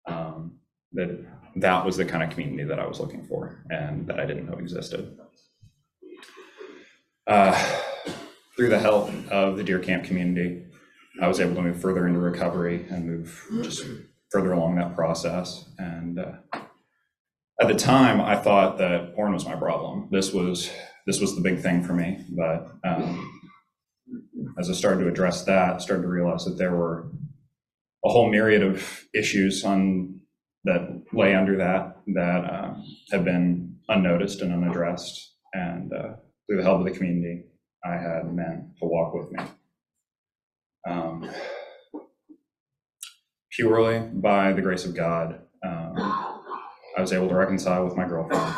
um, 0.06 0.58
that 0.92 1.24
that 1.56 1.84
was 1.84 1.96
the 1.96 2.04
kind 2.04 2.22
of 2.22 2.30
community 2.30 2.64
that 2.64 2.78
I 2.78 2.86
was 2.86 3.00
looking 3.00 3.24
for 3.24 3.64
and 3.70 4.06
that 4.06 4.20
I 4.20 4.26
didn't 4.26 4.46
know 4.46 4.58
existed. 4.58 5.18
Uh, 7.26 7.52
through 8.56 8.68
the 8.68 8.78
help 8.78 9.10
of 9.30 9.56
the 9.56 9.64
deer 9.64 9.78
camp 9.78 10.04
community, 10.04 10.64
I 11.20 11.28
was 11.28 11.40
able 11.40 11.54
to 11.54 11.62
move 11.62 11.80
further 11.80 12.06
into 12.06 12.18
recovery 12.18 12.86
and 12.90 13.06
move 13.06 13.46
just 13.62 13.84
further 14.32 14.52
along 14.52 14.76
that 14.76 14.94
process. 14.94 15.66
And 15.78 16.18
uh, 16.18 16.32
at 17.60 17.68
the 17.68 17.74
time, 17.74 18.20
I 18.20 18.36
thought 18.36 18.78
that 18.78 19.14
porn 19.14 19.34
was 19.34 19.44
my 19.44 19.54
problem. 19.54 20.08
This 20.10 20.32
was 20.32 20.70
this 21.06 21.20
was 21.20 21.34
the 21.34 21.42
big 21.42 21.60
thing 21.60 21.82
for 21.82 21.92
me. 21.92 22.24
But 22.30 22.72
um, 22.84 23.40
as 24.58 24.70
I 24.70 24.72
started 24.72 25.04
to 25.04 25.10
address 25.10 25.44
that, 25.44 25.74
I 25.74 25.78
started 25.78 26.02
to 26.02 26.08
realize 26.08 26.44
that 26.44 26.56
there 26.58 26.74
were 26.74 27.10
a 28.04 28.08
whole 28.08 28.30
myriad 28.30 28.62
of 28.62 29.04
issues 29.14 29.64
on 29.64 30.20
that 30.64 31.02
lay 31.12 31.34
under 31.34 31.56
that 31.58 31.98
that 32.14 32.44
uh, 32.44 32.74
have 33.10 33.24
been 33.24 33.76
unnoticed 33.88 34.40
and 34.40 34.52
unaddressed. 34.52 35.34
And 35.52 35.92
uh, 35.92 36.14
through 36.46 36.56
the 36.56 36.62
help 36.62 36.80
of 36.80 36.86
the 36.86 36.96
community, 36.96 37.44
I 37.84 37.92
had 37.92 38.32
men 38.32 38.72
to 38.78 38.86
walk 38.86 39.12
with 39.14 39.30
me. 39.32 39.44
Um, 40.88 41.30
purely 43.52 44.00
by 44.00 44.52
the 44.52 44.62
grace 44.62 44.84
of 44.84 44.94
God, 44.94 45.40
um, 45.64 45.94
I 46.96 47.00
was 47.00 47.12
able 47.12 47.28
to 47.28 47.34
reconcile 47.34 47.84
with 47.84 47.96
my 47.96 48.06
girlfriend, 48.06 48.54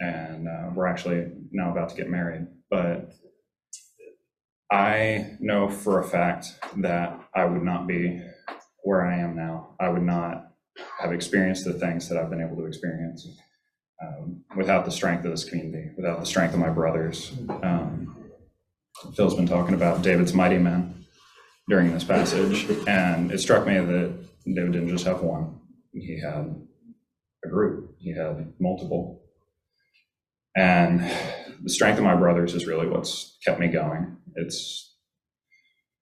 and 0.00 0.48
uh, 0.48 0.70
we're 0.74 0.86
actually 0.86 1.30
now 1.52 1.70
about 1.70 1.90
to 1.90 1.96
get 1.96 2.10
married. 2.10 2.46
But 2.70 3.12
I 4.70 5.36
know 5.38 5.68
for 5.68 6.00
a 6.00 6.04
fact 6.04 6.54
that 6.78 7.18
I 7.34 7.44
would 7.44 7.62
not 7.62 7.86
be 7.86 8.22
where 8.84 9.06
I 9.06 9.18
am 9.18 9.36
now. 9.36 9.76
I 9.78 9.88
would 9.88 10.02
not 10.02 10.48
have 10.98 11.12
experienced 11.12 11.64
the 11.64 11.74
things 11.74 12.08
that 12.08 12.18
I've 12.18 12.30
been 12.30 12.40
able 12.40 12.56
to 12.56 12.64
experience 12.64 13.28
um, 14.02 14.42
without 14.56 14.84
the 14.84 14.90
strength 14.90 15.24
of 15.24 15.30
this 15.30 15.44
community, 15.44 15.90
without 15.96 16.20
the 16.20 16.26
strength 16.26 16.54
of 16.54 16.60
my 16.60 16.70
brothers. 16.70 17.32
Um, 17.62 18.16
Phil's 19.14 19.34
been 19.34 19.46
talking 19.46 19.74
about 19.74 20.02
David's 20.02 20.32
mighty 20.32 20.58
men 20.58 21.01
during 21.72 21.90
this 21.94 22.04
passage, 22.04 22.66
and 22.86 23.32
it 23.32 23.38
struck 23.38 23.66
me 23.66 23.78
that 23.78 24.14
David 24.44 24.72
didn't 24.72 24.90
just 24.90 25.06
have 25.06 25.22
one, 25.22 25.58
he 25.94 26.20
had 26.20 26.54
a 27.46 27.48
group, 27.48 27.94
he 27.98 28.12
had 28.14 28.52
multiple. 28.60 29.22
And 30.54 31.00
the 31.62 31.70
strength 31.70 31.96
of 31.96 32.04
my 32.04 32.14
brothers 32.14 32.52
is 32.52 32.66
really 32.66 32.86
what's 32.86 33.38
kept 33.42 33.58
me 33.58 33.68
going. 33.68 34.18
It's 34.34 34.94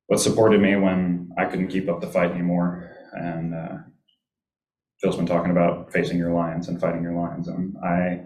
what 0.08 0.18
supported 0.18 0.60
me 0.60 0.74
when 0.74 1.30
I 1.38 1.44
couldn't 1.44 1.68
keep 1.68 1.88
up 1.88 2.00
the 2.00 2.08
fight 2.08 2.32
anymore. 2.32 2.90
And 3.12 3.54
uh, 3.54 3.76
Phil's 5.00 5.14
been 5.14 5.26
talking 5.26 5.52
about 5.52 5.92
facing 5.92 6.18
your 6.18 6.32
lions 6.32 6.66
and 6.66 6.80
fighting 6.80 7.04
your 7.04 7.14
lions. 7.14 7.46
And 7.46 7.76
I 7.78 8.22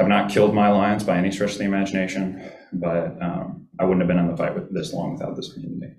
have 0.00 0.08
not 0.08 0.32
killed 0.32 0.52
my 0.52 0.70
lions 0.70 1.04
by 1.04 1.16
any 1.16 1.30
stretch 1.30 1.52
of 1.52 1.58
the 1.58 1.64
imagination, 1.64 2.42
but 2.72 3.22
um, 3.22 3.68
I 3.78 3.84
wouldn't 3.84 4.00
have 4.00 4.08
been 4.08 4.18
in 4.18 4.28
the 4.28 4.36
fight 4.36 4.56
with 4.56 4.74
this 4.74 4.92
long 4.92 5.12
without 5.12 5.36
this 5.36 5.52
community. 5.52 5.94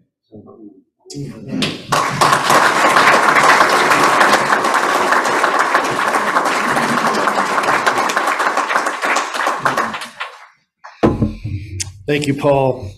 Thank 12.08 12.28
you, 12.28 12.34
Paul. 12.36 12.92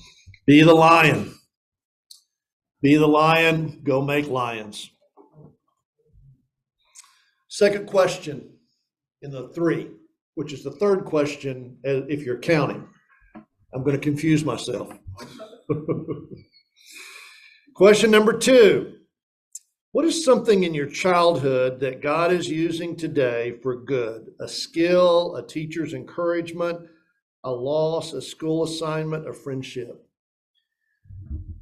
Be 0.46 0.62
the 0.62 0.76
lion. 0.76 1.34
Be 2.84 2.98
the 2.98 3.08
lion, 3.08 3.82
go 3.84 4.02
make 4.02 4.28
lions. 4.28 4.92
Second 7.48 7.88
question 7.88 8.58
in 9.24 9.32
the 9.32 9.50
three, 9.50 9.90
which 10.36 10.54
is 10.54 10.64
the 10.64 10.72
third 10.72 11.06
question 11.06 11.78
uh, 11.84 12.06
if 12.08 12.24
you're 12.24 12.40
counting. 12.40 12.88
I'm 13.74 13.84
going 13.84 14.00
to 14.00 14.04
confuse 14.04 14.46
myself. 14.46 14.92
Question 17.74 18.12
number 18.12 18.38
two 18.38 18.98
What 19.94 20.06
is 20.06 20.24
something 20.24 20.64
in 20.64 20.76
your 20.76 20.86
childhood 20.86 21.80
that 21.80 22.04
God 22.04 22.32
is 22.32 22.48
using 22.48 22.96
today 22.96 23.58
for 23.64 23.76
good? 23.76 24.32
A 24.40 24.48
skill, 24.48 25.36
a 25.38 25.48
teacher's 25.48 25.96
encouragement, 25.96 26.82
a 27.44 27.52
loss, 27.52 28.14
a 28.14 28.22
school 28.22 28.64
assignment, 28.64 29.28
a 29.28 29.34
friendship? 29.34 30.08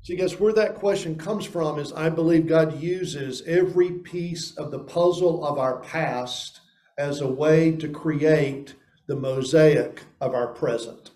See, 0.01 0.17
guess 0.17 0.37
where 0.37 0.51
that 0.51 0.75
question 0.75 1.15
comes 1.15 1.45
from 1.45 1.79
is 1.79 1.93
I 1.93 2.09
believe 2.09 2.45
God 2.45 2.81
uses 2.81 3.43
every 3.43 3.91
piece 3.91 4.51
of 4.57 4.69
the 4.69 4.79
puzzle 4.79 5.45
of 5.45 5.57
our 5.57 5.79
past 5.79 6.59
as 6.97 7.21
a 7.21 7.27
way 7.27 7.71
to 7.77 7.87
create 7.87 8.75
the 9.07 9.15
mosaic 9.15 10.03
of 10.19 10.33
our 10.33 10.47
present. 10.47 11.10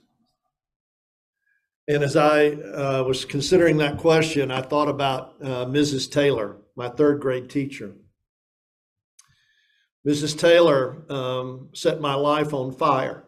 And 1.88 2.04
as 2.04 2.16
I 2.16 2.50
uh, 2.50 3.04
was 3.06 3.26
considering 3.26 3.78
that 3.78 3.98
question, 3.98 4.50
I 4.50 4.62
thought 4.62 4.90
about 4.90 5.36
uh, 5.42 5.66
Mrs. 5.66 6.12
Taylor, 6.12 6.58
my 6.76 6.90
third 6.90 7.22
grade 7.22 7.50
teacher. 7.50 7.94
Mrs. 10.08 10.38
Taylor 10.38 11.04
um, 11.12 11.70
set 11.74 12.02
my 12.02 12.16
life 12.16 12.54
on 12.54 12.72
fire. 12.72 13.24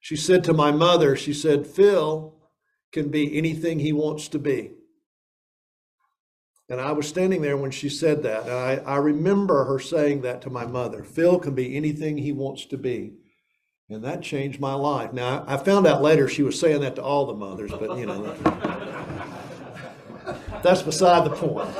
She 0.00 0.16
said 0.16 0.44
to 0.44 0.52
my 0.52 0.70
mother, 0.70 1.16
she 1.16 1.32
said, 1.32 1.66
Phil 1.66 2.34
can 2.92 3.08
be 3.08 3.36
anything 3.36 3.78
he 3.78 3.92
wants 3.92 4.28
to 4.28 4.38
be. 4.38 4.72
And 6.70 6.80
I 6.80 6.92
was 6.92 7.08
standing 7.08 7.42
there 7.42 7.56
when 7.56 7.70
she 7.70 7.88
said 7.88 8.22
that. 8.22 8.42
And 8.42 8.52
I, 8.52 8.76
I 8.76 8.96
remember 8.96 9.64
her 9.64 9.78
saying 9.78 10.22
that 10.22 10.42
to 10.42 10.50
my 10.50 10.66
mother 10.66 11.02
Phil 11.02 11.38
can 11.38 11.54
be 11.54 11.76
anything 11.76 12.18
he 12.18 12.32
wants 12.32 12.66
to 12.66 12.78
be. 12.78 13.14
And 13.90 14.04
that 14.04 14.20
changed 14.20 14.60
my 14.60 14.74
life. 14.74 15.14
Now, 15.14 15.44
I 15.46 15.56
found 15.56 15.86
out 15.86 16.02
later 16.02 16.28
she 16.28 16.42
was 16.42 16.60
saying 16.60 16.82
that 16.82 16.96
to 16.96 17.02
all 17.02 17.24
the 17.24 17.32
mothers, 17.32 17.70
but 17.70 17.96
you 17.96 18.04
know, 18.04 18.34
that's 20.62 20.82
beside 20.82 21.24
the 21.24 21.30
point. 21.30 21.70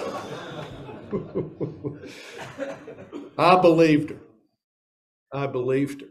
I 3.39 3.61
believed 3.61 4.11
her. 4.11 4.21
I 5.33 5.47
believed 5.49 6.01
her. 6.01 6.09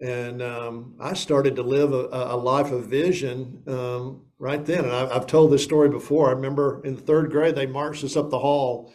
And 0.00 0.42
um, 0.42 0.96
I 0.98 1.12
started 1.12 1.54
to 1.56 1.62
live 1.62 1.92
a, 1.92 2.08
a 2.10 2.36
life 2.36 2.72
of 2.72 2.86
vision 2.86 3.62
um, 3.68 4.22
right 4.38 4.64
then. 4.64 4.84
And 4.84 4.92
I, 4.92 5.14
I've 5.14 5.26
told 5.28 5.52
this 5.52 5.62
story 5.62 5.90
before. 5.90 6.28
I 6.28 6.32
remember 6.32 6.84
in 6.84 6.96
third 6.96 7.30
grade, 7.30 7.54
they 7.54 7.66
marched 7.66 8.02
us 8.02 8.16
up 8.16 8.30
the 8.30 8.40
hall 8.40 8.92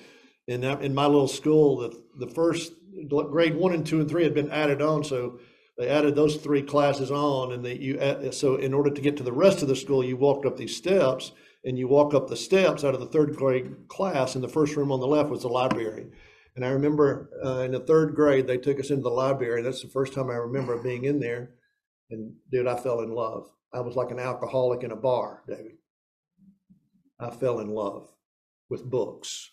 in, 0.47 0.65
in 0.65 0.93
my 0.93 1.05
little 1.05 1.29
school. 1.29 1.77
The, 1.77 2.03
the 2.25 2.27
first 2.27 2.73
grade 3.07 3.55
one 3.55 3.73
and 3.73 3.85
two 3.85 3.99
and 3.99 4.09
three 4.09 4.23
had 4.23 4.33
been 4.33 4.51
added 4.51 4.81
on. 4.81 5.03
So 5.03 5.39
they 5.77 5.89
added 5.89 6.15
those 6.15 6.37
three 6.37 6.61
classes 6.61 7.11
on. 7.11 7.51
And 7.51 7.63
they, 7.63 7.75
you, 7.75 8.31
so 8.31 8.55
in 8.55 8.73
order 8.73 8.89
to 8.89 9.01
get 9.01 9.17
to 9.17 9.23
the 9.23 9.31
rest 9.31 9.61
of 9.61 9.67
the 9.67 9.75
school, 9.75 10.03
you 10.03 10.17
walked 10.17 10.45
up 10.45 10.57
these 10.57 10.75
steps 10.75 11.31
and 11.63 11.77
you 11.77 11.87
walk 11.87 12.13
up 12.13 12.27
the 12.27 12.37
steps 12.37 12.83
out 12.83 12.93
of 12.93 12.99
the 12.99 13.07
third 13.07 13.35
grade 13.35 13.87
class. 13.87 14.35
And 14.35 14.43
the 14.43 14.47
first 14.49 14.75
room 14.75 14.91
on 14.91 14.99
the 14.99 15.07
left 15.07 15.29
was 15.29 15.41
the 15.41 15.49
library. 15.49 16.07
And 16.55 16.63
I 16.63 16.69
remember 16.69 17.29
uh, 17.43 17.59
in 17.59 17.71
the 17.71 17.79
third 17.81 18.15
grade, 18.15 18.47
they 18.47 18.57
took 18.57 18.79
us 18.79 18.89
into 18.89 19.03
the 19.03 19.09
library. 19.09 19.61
That's 19.61 19.81
the 19.81 19.89
first 19.89 20.13
time 20.13 20.29
I 20.29 20.35
remember 20.35 20.81
being 20.81 21.03
in 21.03 21.19
there. 21.19 21.55
And 22.09 22.33
dude, 22.51 22.67
I 22.67 22.77
fell 22.77 23.01
in 23.01 23.11
love. 23.11 23.49
I 23.73 23.81
was 23.81 23.95
like 23.95 24.11
an 24.11 24.19
alcoholic 24.19 24.83
in 24.83 24.91
a 24.91 24.95
bar, 24.95 25.43
David. 25.47 25.73
I 27.19 27.29
fell 27.29 27.59
in 27.59 27.69
love 27.69 28.07
with 28.69 28.89
books. 28.89 29.51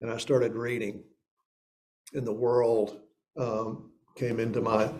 And 0.00 0.10
I 0.10 0.16
started 0.16 0.54
reading, 0.54 1.04
and 2.12 2.26
the 2.26 2.32
world 2.32 3.00
um, 3.36 3.90
came 4.16 4.40
into 4.40 4.60
my 4.60 4.90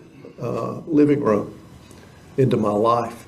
uh, 0.41 0.81
living 0.87 1.21
room, 1.21 1.59
into 2.37 2.57
my 2.57 2.71
life. 2.71 3.27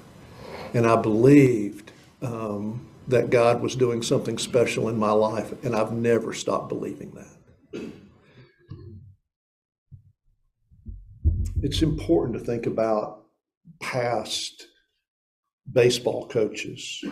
And 0.75 0.87
I 0.87 0.97
believed 0.97 1.93
um, 2.23 2.87
that 3.09 3.31
God 3.31 3.61
was 3.61 3.75
doing 3.75 4.03
something 4.03 4.39
special 4.39 4.89
in 4.89 4.99
my 4.99 5.11
life, 5.11 5.53
and 5.65 5.75
I've 5.75 5.93
never 5.93 6.33
stopped 6.33 6.69
believing 6.69 7.13
that. 7.13 7.27
It's 11.63 11.83
important 11.83 12.39
to 12.39 12.45
think 12.45 12.67
about 12.67 13.25
past 13.81 14.67
baseball 15.71 16.27
coaches, 16.29 17.05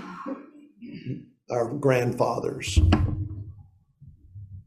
our 1.50 1.68
grandfathers, 1.74 2.78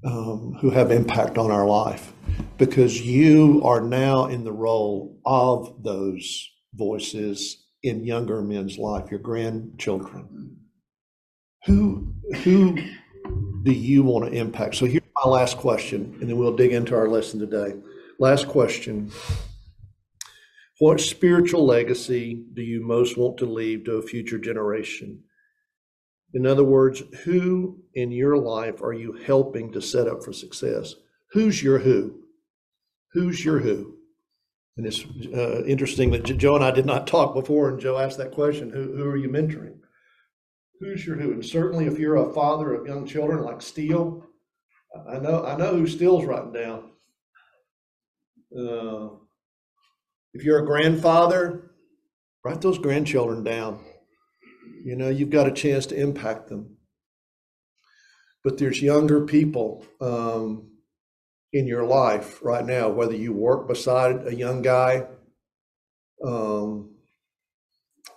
um, 0.04 0.58
who 0.60 0.70
have 0.70 0.92
impact 0.92 1.38
on 1.38 1.52
our 1.52 1.66
life 1.66 2.14
because 2.58 3.02
you 3.02 3.62
are 3.64 3.82
now 3.82 4.26
in 4.26 4.44
the 4.44 4.52
role 4.52 5.20
of 5.26 5.84
those 5.84 6.50
voices 6.74 7.66
in 7.84 8.04
younger 8.04 8.42
men's 8.42 8.78
life, 8.78 9.10
your 9.12 9.20
grandchildren. 9.20 10.58
Who 11.66 12.14
who 12.44 12.78
do 13.64 13.72
you 13.72 14.04
want 14.04 14.26
to 14.26 14.38
impact? 14.38 14.76
So 14.76 14.86
here's 14.86 15.04
my 15.24 15.30
last 15.30 15.58
question, 15.58 16.18
and 16.20 16.30
then 16.30 16.38
we'll 16.38 16.56
dig 16.56 16.74
into 16.74 16.96
our 16.96 17.08
lesson 17.08 17.40
today. 17.40 17.76
Last 18.20 18.48
question. 18.48 19.12
What 20.80 21.00
spiritual 21.00 21.66
legacy 21.66 22.44
do 22.54 22.64
you 22.64 22.82
most 22.82 23.16
want 23.16 23.38
to 23.38 23.46
leave 23.46 23.86
to 23.86 23.98
a 23.98 24.02
future 24.02 24.40
generation? 24.40 25.24
In 26.34 26.46
other 26.46 26.64
words, 26.64 27.04
who 27.24 27.84
in 27.94 28.12
your 28.12 28.38
life 28.38 28.82
are 28.82 28.94
you 28.94 29.14
helping 29.14 29.72
to 29.74 29.82
set 29.82 30.08
up 30.08 30.24
for 30.24 30.32
success? 30.32 30.96
Who's 31.32 31.62
your 31.62 31.80
who? 31.80 32.22
Who's 33.14 33.44
your 33.44 33.60
who? 33.60 33.96
And 34.78 34.88
it's 34.88 35.04
uh, 35.34 35.64
interesting 35.66 36.12
that 36.12 36.24
Joe 36.24 36.56
and 36.56 36.64
I 36.64 36.72
did 36.72 36.86
not 36.86 37.06
talk 37.06 37.34
before, 37.34 37.70
and 37.70 37.80
Joe 37.80 37.98
asked 37.98 38.18
that 38.18 38.32
question 38.32 38.70
who, 38.70 38.96
who 38.96 39.04
are 39.10 39.18
you 39.18 39.30
mentoring? 39.30 39.78
Who's 40.80 41.06
your 41.06 41.18
who? 41.18 41.34
And 41.34 41.46
certainly, 41.46 41.86
if 41.86 42.00
you're 42.00 42.16
a 42.16 42.34
father 42.34 42.74
of 42.74 42.88
young 42.88 43.06
children 43.06 43.44
like 43.44 43.62
Steele, 43.62 44.26
I 45.08 45.20
know 45.20 45.46
I 45.46 45.58
know 45.58 45.76
who 45.76 45.88
Steele's 45.88 46.26
writing 46.26 46.54
down. 46.54 46.92
Uh, 48.58 49.10
if 50.34 50.44
you're 50.44 50.60
a 50.60 50.66
grandfather, 50.66 51.72
write 52.44 52.62
those 52.62 52.78
grandchildren 52.78 53.44
down. 53.44 53.80
You 54.84 54.96
know, 54.96 55.10
you've 55.10 55.30
got 55.30 55.48
a 55.48 55.52
chance 55.52 55.86
to 55.88 56.00
impact 56.00 56.48
them. 56.48 56.78
But 58.44 58.58
there's 58.58 58.82
younger 58.82 59.26
people 59.26 59.86
um, 60.00 60.72
in 61.54 61.68
your 61.68 61.86
life 61.86 62.40
right 62.42 62.66
now, 62.66 62.90
whether 62.90 63.16
you 63.16 63.34
work 63.34 63.68
beside 63.68 64.26
a 64.26 64.34
young 64.34 64.62
guy 64.62 65.06
um, 66.26 66.96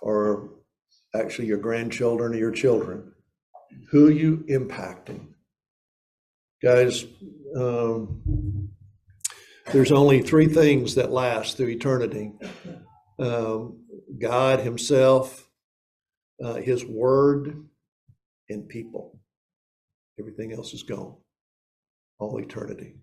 or 0.01 0.49
actually 1.13 1.47
your 1.47 1.57
grandchildren 1.57 2.33
or 2.33 2.37
your 2.37 2.51
children. 2.51 3.11
Who 3.91 4.09
you 4.09 4.45
impacting? 4.49 5.27
Guys, 6.63 7.05
um, 7.55 8.69
there's 9.71 9.91
only 9.91 10.21
three 10.21 10.47
things 10.47 10.95
that 10.95 11.11
last 11.11 11.57
through 11.57 11.69
eternity 11.69 12.33
um, 13.19 13.79
God 14.19 14.59
Himself, 14.59 15.44
uh, 16.43 16.55
His 16.55 16.85
Word, 16.85 17.65
and 18.49 18.67
people. 18.67 19.19
Everything 20.19 20.53
else 20.53 20.73
is 20.73 20.83
gone, 20.83 21.15
all 22.19 22.37
eternity. 22.39 22.95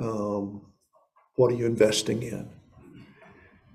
Um, 0.00 0.62
what 1.36 1.52
are 1.52 1.54
you 1.54 1.66
investing 1.66 2.22
in? 2.22 2.48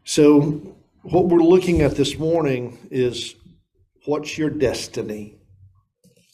So, 0.03 0.75
what 1.03 1.27
we're 1.27 1.39
looking 1.39 1.81
at 1.81 1.95
this 1.95 2.17
morning 2.17 2.77
is 2.91 3.35
what's 4.05 4.37
your 4.37 4.49
destiny? 4.49 5.37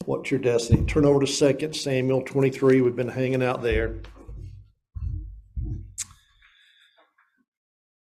What's 0.04 0.30
your 0.30 0.40
destiny? 0.40 0.86
Turn 0.86 1.04
over 1.04 1.24
to 1.24 1.54
2 1.58 1.72
Samuel 1.72 2.22
23. 2.22 2.80
We've 2.80 2.96
been 2.96 3.08
hanging 3.08 3.42
out 3.42 3.62
there. 3.62 3.96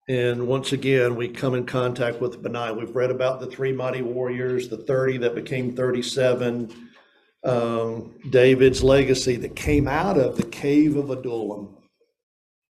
And 0.08 0.48
once 0.48 0.74
again, 0.74 1.16
we 1.16 1.30
come 1.30 1.56
in 1.56 1.66
contact 1.66 2.20
with 2.20 2.42
Benaiah. 2.42 2.74
We've 2.74 2.96
read 2.96 3.10
about 3.10 3.40
the 3.40 3.48
three 3.48 3.72
mighty 3.72 4.02
warriors, 4.02 4.68
the 4.68 4.78
30 4.78 5.20
that 5.20 5.34
became 5.34 5.76
37, 5.76 6.90
um, 7.46 8.14
David's 8.30 8.84
legacy 8.84 9.38
that 9.38 9.56
came 9.56 9.88
out 9.88 10.18
of 10.18 10.36
the 10.36 10.44
cave 10.44 10.98
of 10.98 11.10
Adullam, 11.10 11.78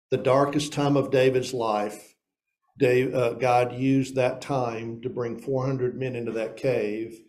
the 0.09 0.17
darkest 0.17 0.73
time 0.73 0.97
of 0.97 1.11
David's 1.11 1.53
life. 1.53 2.15
Dave, 2.79 3.13
uh, 3.13 3.33
God 3.33 3.73
used 3.73 4.15
that 4.15 4.41
time 4.41 5.01
to 5.01 5.09
bring 5.09 5.37
400 5.39 5.99
men 5.99 6.15
into 6.15 6.31
that 6.31 6.57
cave. 6.57 7.19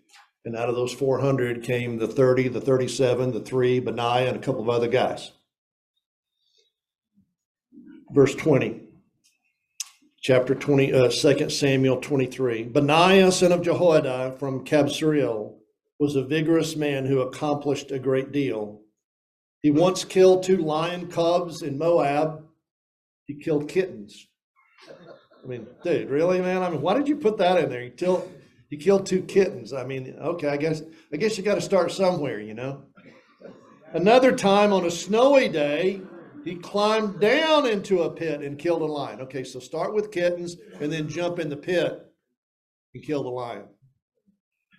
And 0.47 0.57
out 0.57 0.71
of 0.71 0.77
those 0.77 0.95
400 0.95 1.63
came 1.63 1.99
the 1.99 2.09
30, 2.09 2.49
the 2.49 2.61
37, 2.61 3.33
the 3.33 3.41
three, 3.41 3.81
Benaiah, 3.81 4.29
and 4.29 4.37
a 4.37 4.41
couple 4.41 4.63
of 4.63 4.71
other 4.71 4.89
guys. 4.89 5.33
Verse 8.11 8.35
20 8.35 8.90
chapter 10.21 10.55
20, 10.55 10.93
uh, 10.93 11.11
2 11.11 11.49
Samuel 11.49 11.97
23. 11.97 12.65
Benaiah, 12.65 13.33
son 13.33 13.53
of 13.53 13.63
Jehoiada 13.63 14.37
from 14.39 14.65
Kabzeriel, 14.65 15.55
was 15.99 16.15
a 16.15 16.25
vigorous 16.25 16.77
man 16.77 17.07
who 17.07 17.21
accomplished 17.21 17.91
a 17.91 17.99
great 17.99 18.31
deal. 18.31 18.83
He 19.63 19.71
once 19.71 20.05
killed 20.05 20.43
two 20.43 20.59
lion 20.59 21.09
cubs 21.09 21.63
in 21.63 21.79
Moab. 21.79 22.45
He 23.27 23.35
killed 23.35 23.69
kittens. 23.69 24.27
I 25.43 25.47
mean, 25.47 25.67
dude, 25.83 26.11
really, 26.11 26.41
man? 26.41 26.63
I 26.63 26.71
mean, 26.71 26.83
why 26.83 26.95
did 26.95 27.09
you 27.09 27.17
put 27.17 27.39
that 27.39 27.59
in 27.59 27.71
there? 27.71 27.83
You 27.83 27.91
killed, 27.91 28.31
you 28.69 28.79
killed 28.79 29.07
two 29.07 29.23
kittens. 29.23 29.73
I 29.73 29.85
mean, 29.85 30.17
okay, 30.21 30.49
I 30.49 30.57
guess, 30.59 30.83
I 31.13 31.17
guess 31.17 31.39
you 31.39 31.45
got 31.45 31.55
to 31.55 31.61
start 31.63 31.93
somewhere, 31.93 32.41
you 32.41 32.55
know? 32.55 32.85
Another 33.93 34.33
time 34.33 34.73
on 34.73 34.85
a 34.85 34.91
snowy 34.91 35.49
day, 35.49 36.03
he 36.45 36.55
climbed 36.55 37.21
down 37.21 37.67
into 37.67 38.03
a 38.03 38.11
pit 38.11 38.41
and 38.41 38.59
killed 38.59 38.83
a 38.83 38.87
lion. 38.87 39.21
Okay, 39.21 39.45
so 39.45 39.59
start 39.59 39.95
with 39.95 40.11
kittens 40.11 40.57
and 40.81 40.93
then 40.93 41.09
jump 41.09 41.39
in 41.39 41.49
the 41.49 41.57
pit 41.57 42.07
and 42.95 43.03
kill 43.03 43.23
the 43.23 43.29
lion. 43.29 43.65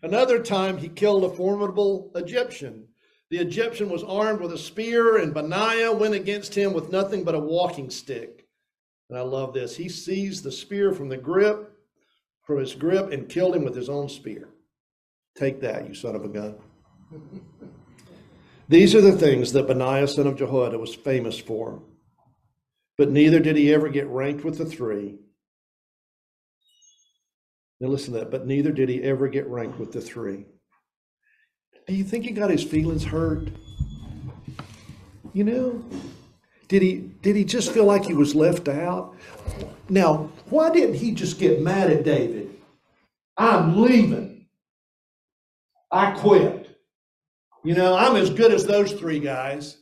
Another 0.04 0.42
time, 0.42 0.78
he 0.78 0.90
killed 0.90 1.24
a 1.24 1.30
formidable 1.30 2.12
Egyptian. 2.16 2.88
The 3.30 3.38
Egyptian 3.38 3.90
was 3.90 4.04
armed 4.04 4.42
with 4.42 4.52
a 4.52 4.58
spear, 4.58 5.18
and 5.18 5.34
Benaiah 5.34 5.92
went 5.92 6.16
against 6.16 6.56
him 6.56 6.74
with 6.74 6.92
nothing 6.92 7.24
but 7.24 7.36
a 7.36 7.40
walking 7.40 7.90
stick. 7.90 8.48
And 9.10 9.18
I 9.18 9.22
love 9.22 9.54
this. 9.54 9.76
He 9.76 9.90
seized 9.90 10.44
the 10.44 10.52
spear 10.52 10.92
from 10.92 11.10
the 11.10 11.18
grip, 11.18 11.72
from 12.44 12.60
his 12.60 12.74
grip, 12.74 13.12
and 13.12 13.30
killed 13.30 13.56
him 13.56 13.64
with 13.64 13.76
his 13.76 13.90
own 13.90 14.10
spear. 14.10 14.50
Take 15.38 15.62
that, 15.62 15.88
you 15.88 15.94
son 15.94 16.16
of 16.16 16.26
a 16.26 16.30
gun. 16.30 16.56
These 18.72 18.96
are 18.96 19.02
the 19.02 19.18
things 19.18 19.52
that 19.52 19.68
Benaiah, 19.68 20.08
son 20.08 20.28
of 20.28 20.38
Jehoiada, 20.38 20.80
was 20.80 20.96
famous 20.96 21.38
for. 21.38 21.84
But 22.98 23.12
neither 23.12 23.42
did 23.42 23.58
he 23.58 23.74
ever 23.74 23.90
get 23.90 24.08
ranked 24.08 24.46
with 24.46 24.58
the 24.60 24.66
three. 24.66 25.18
Now 27.82 27.90
listen 27.90 28.14
to 28.14 28.20
that. 28.20 28.32
But 28.32 28.48
neither 28.48 28.72
did 28.72 28.88
he 28.88 29.04
ever 29.04 29.28
get 29.28 29.46
ranked 29.48 29.78
with 29.78 29.92
the 29.92 30.00
three. 30.00 30.46
Do 31.86 31.94
you 31.94 32.06
think 32.06 32.24
he 32.24 32.32
got 32.32 32.50
his 32.50 32.64
feelings 32.64 33.04
hurt? 33.04 33.50
You 35.34 35.44
know, 35.44 35.84
did 36.70 36.82
he 36.82 37.12
did 37.22 37.36
he 37.36 37.44
just 37.44 37.74
feel 37.74 37.84
like 37.84 38.06
he 38.06 38.14
was 38.14 38.36
left 38.36 38.70
out? 38.70 39.18
Now, 39.90 40.32
why 40.50 40.70
didn't 40.70 40.96
he 40.96 41.12
just 41.12 41.40
get 41.40 41.62
mad 41.62 41.92
at 41.92 42.06
David? 42.06 42.56
I'm 43.36 43.82
leaving. 43.82 44.48
I 45.92 46.12
quit. 46.12 46.51
You 47.64 47.76
know, 47.76 47.96
I'm 47.96 48.16
as 48.16 48.30
good 48.30 48.52
as 48.52 48.66
those 48.66 48.94
three 48.94 49.20
guys. 49.20 49.78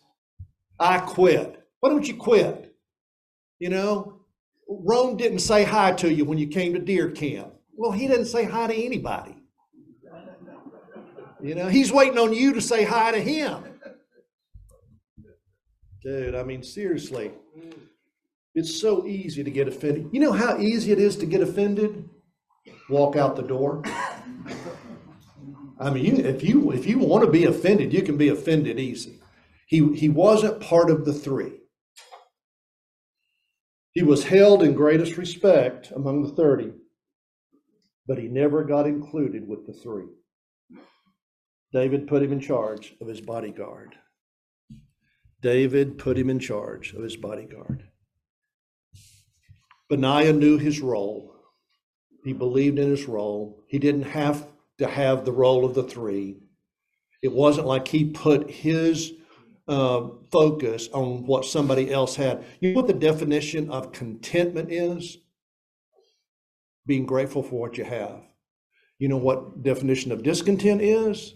I 0.79 0.99
quit. 0.99 1.61
Why 1.79 1.89
don't 1.89 2.07
you 2.07 2.15
quit? 2.15 2.75
You 3.59 3.69
know, 3.69 4.21
Rome 4.67 5.17
didn't 5.17 5.39
say 5.39 5.63
hi 5.63 5.93
to 5.93 6.13
you 6.13 6.25
when 6.25 6.37
you 6.37 6.47
came 6.47 6.73
to 6.73 6.79
deer 6.79 7.09
camp. 7.11 7.53
Well, 7.75 7.91
he 7.91 8.07
didn't 8.07 8.25
say 8.25 8.43
hi 8.43 8.67
to 8.67 8.75
anybody. 8.75 9.35
You 11.41 11.55
know, 11.55 11.69
he's 11.69 11.91
waiting 11.91 12.17
on 12.17 12.33
you 12.33 12.53
to 12.53 12.61
say 12.61 12.83
hi 12.83 13.11
to 13.11 13.21
him. 13.21 13.63
Dude, 16.03 16.35
I 16.35 16.43
mean, 16.43 16.63
seriously, 16.63 17.31
it's 18.55 18.79
so 18.79 19.05
easy 19.05 19.43
to 19.43 19.51
get 19.51 19.67
offended. 19.67 20.09
You 20.11 20.19
know 20.19 20.33
how 20.33 20.57
easy 20.57 20.91
it 20.91 20.99
is 20.99 21.15
to 21.17 21.25
get 21.25 21.41
offended? 21.41 22.09
Walk 22.89 23.15
out 23.15 23.35
the 23.35 23.43
door. 23.43 23.83
I 25.79 25.89
mean, 25.89 26.05
you, 26.05 26.15
if 26.17 26.43
you 26.43 26.71
if 26.71 26.85
you 26.85 26.99
want 26.99 27.23
to 27.23 27.31
be 27.31 27.45
offended, 27.45 27.93
you 27.93 28.01
can 28.01 28.17
be 28.17 28.27
offended 28.27 28.79
easy. 28.79 29.19
He 29.67 29.95
he 29.95 30.09
wasn't 30.09 30.59
part 30.59 30.89
of 30.89 31.05
the 31.05 31.13
three. 31.13 31.53
He 33.93 34.03
was 34.03 34.25
held 34.25 34.61
in 34.61 34.73
greatest 34.73 35.17
respect 35.17 35.91
among 35.91 36.23
the 36.23 36.29
thirty, 36.29 36.73
but 38.07 38.17
he 38.17 38.27
never 38.27 38.63
got 38.63 38.87
included 38.87 39.47
with 39.47 39.65
the 39.65 39.73
three. 39.73 40.07
David 41.71 42.07
put 42.07 42.23
him 42.23 42.33
in 42.33 42.39
charge 42.39 42.95
of 42.99 43.07
his 43.07 43.21
bodyguard. 43.21 43.95
David 45.41 45.97
put 45.97 46.17
him 46.17 46.29
in 46.29 46.39
charge 46.39 46.93
of 46.93 47.03
his 47.03 47.15
bodyguard. 47.15 47.85
Benaiah 49.87 50.33
knew 50.33 50.57
his 50.57 50.81
role. 50.81 51.35
He 52.25 52.33
believed 52.33 52.77
in 52.79 52.89
his 52.89 53.07
role. 53.07 53.63
He 53.67 53.79
didn't 53.79 54.03
have 54.03 54.45
to 54.79 54.87
have 54.87 55.25
the 55.25 55.31
role 55.31 55.65
of 55.65 55.75
the 55.75 55.83
three. 55.83 56.37
It 57.21 57.31
wasn't 57.31 57.67
like 57.67 57.87
he 57.87 58.05
put 58.05 58.49
his 58.49 59.13
uh, 59.67 60.07
focus 60.31 60.89
on 60.93 61.25
what 61.25 61.45
somebody 61.45 61.91
else 61.91 62.15
had. 62.15 62.43
You 62.59 62.73
know 62.73 62.77
what 62.77 62.87
the 62.87 62.93
definition 62.93 63.69
of 63.69 63.91
contentment 63.91 64.71
is? 64.71 65.17
Being 66.87 67.05
grateful 67.05 67.43
for 67.43 67.59
what 67.59 67.77
you 67.77 67.83
have. 67.83 68.23
You 68.97 69.09
know 69.09 69.17
what 69.17 69.63
definition 69.63 70.11
of 70.11 70.23
discontent 70.23 70.81
is? 70.81 71.35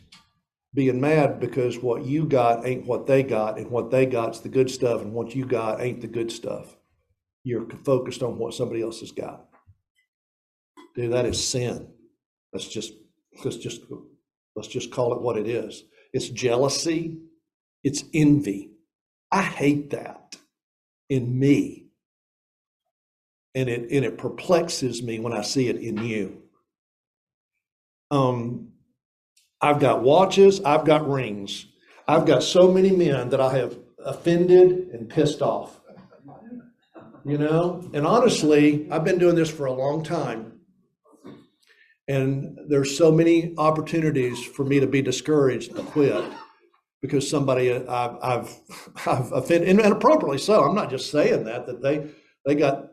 Being 0.74 1.00
mad 1.00 1.40
because 1.40 1.78
what 1.78 2.06
you 2.06 2.26
got 2.26 2.66
ain't 2.66 2.88
what 2.88 3.06
they 3.06 3.22
got, 3.22 3.60
and 3.60 3.70
what 3.70 3.92
they 3.92 4.06
got's 4.06 4.40
the 4.40 4.50
good 4.50 4.72
stuff, 4.72 5.02
and 5.02 5.14
what 5.14 5.36
you 5.36 5.46
got 5.46 5.82
ain't 5.82 6.02
the 6.02 6.08
good 6.08 6.32
stuff. 6.32 6.76
You're 7.44 7.70
focused 7.86 8.24
on 8.24 8.38
what 8.38 8.54
somebody 8.54 8.82
else 8.82 9.02
has 9.02 9.12
got. 9.12 9.46
Dude, 10.96 11.14
that 11.14 11.26
is 11.26 11.46
sin. 11.46 11.90
Let's 12.52 12.68
just 12.68 12.94
let's 13.44 13.58
just 13.58 13.82
let's 14.56 14.68
just 14.68 14.92
call 14.92 15.14
it 15.14 15.22
what 15.22 15.38
it 15.38 15.48
is. 15.48 15.84
It's 16.14 16.30
jealousy, 16.30 17.20
it's 17.84 18.04
envy. 18.14 18.72
I 19.32 19.42
hate 19.42 19.90
that 19.92 20.38
in 21.10 21.40
me. 21.40 21.88
And 23.56 23.70
it 23.70 23.92
and 23.92 24.06
it 24.06 24.18
perplexes 24.18 25.04
me 25.04 25.20
when 25.20 25.34
I 25.34 25.42
see 25.42 25.68
it 25.68 25.78
in 25.78 25.98
you. 25.98 26.44
Um 28.12 28.70
I've 29.62 29.80
got 29.80 30.04
watches, 30.04 30.62
I've 30.64 30.86
got 30.86 31.10
rings. 31.10 31.68
I've 32.08 32.26
got 32.26 32.44
so 32.44 32.72
many 32.72 32.92
men 32.92 33.30
that 33.30 33.40
I 33.40 33.58
have 33.58 33.78
offended 34.04 34.90
and 34.92 35.10
pissed 35.10 35.42
off. 35.42 35.80
You 37.26 37.38
know, 37.38 37.90
and 37.94 38.06
honestly, 38.06 38.86
I've 38.92 39.06
been 39.06 39.18
doing 39.18 39.36
this 39.36 39.50
for 39.50 39.66
a 39.66 39.72
long 39.72 40.04
time. 40.04 40.53
And 42.08 42.60
there's 42.68 42.98
so 42.98 43.12
many 43.12 43.54
opportunities 43.58 44.44
for 44.44 44.66
me 44.66 44.80
to 44.80 44.88
be 44.88 45.02
discouraged 45.02 45.76
and 45.76 45.88
quit 45.88 46.24
because 47.02 47.30
somebody 47.30 47.72
I've 47.72 48.18
I've, 48.22 48.60
I've 49.06 49.32
offended, 49.32 49.70
and 49.70 49.80
appropriately 49.80 50.38
so. 50.38 50.64
I'm 50.64 50.76
not 50.76 50.90
just 50.90 51.12
saying 51.12 51.44
that 51.46 51.66
that 51.68 51.82
they 51.82 52.10
they 52.46 52.56
got 52.56 52.92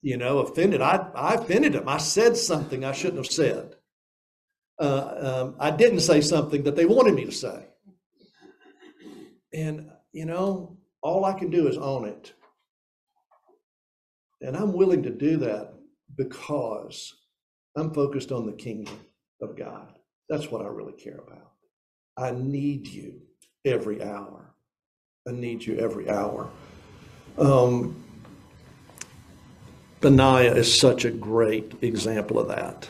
you 0.00 0.16
know 0.16 0.38
offended. 0.38 0.80
I 0.80 1.08
I 1.14 1.34
offended 1.34 1.74
them. 1.74 1.88
I 1.88 1.98
said 1.98 2.36
something 2.36 2.84
I 2.84 2.92
shouldn't 2.92 3.24
have 3.24 3.32
said. 3.32 3.76
Uh, 4.80 5.44
um, 5.44 5.56
I 5.60 5.70
didn't 5.70 6.00
say 6.00 6.20
something 6.20 6.64
that 6.64 6.74
they 6.74 6.86
wanted 6.86 7.14
me 7.14 7.24
to 7.24 7.32
say. 7.32 7.66
And 9.52 9.90
you 10.12 10.24
know, 10.24 10.78
all 11.02 11.24
I 11.24 11.32
can 11.32 11.50
do 11.50 11.68
is 11.68 11.76
own 11.76 12.06
it. 12.06 12.32
And 14.40 14.56
I'm 14.56 14.72
willing 14.72 15.02
to 15.04 15.10
do 15.10 15.36
that 15.38 15.72
because 16.16 17.12
I'm 17.76 17.92
focused 17.92 18.32
on 18.32 18.46
the 18.46 18.52
kingdom 18.52 18.98
of 19.40 19.56
God. 19.56 19.94
That's 20.28 20.50
what 20.50 20.62
I 20.62 20.68
really 20.68 20.92
care 20.92 21.18
about. 21.26 21.52
I 22.16 22.30
need 22.32 22.86
you 22.86 23.22
every 23.64 24.02
hour. 24.02 24.54
I 25.26 25.32
need 25.32 25.64
you 25.64 25.78
every 25.78 26.10
hour. 26.10 26.50
Um, 27.38 28.02
Benaiah 30.00 30.54
is 30.54 30.78
such 30.78 31.04
a 31.04 31.10
great 31.10 31.72
example 31.80 32.38
of 32.38 32.48
that. 32.48 32.88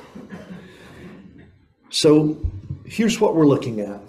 So 1.90 2.40
here's 2.86 3.20
what 3.20 3.36
we're 3.36 3.46
looking 3.46 3.80
at. 3.80 4.00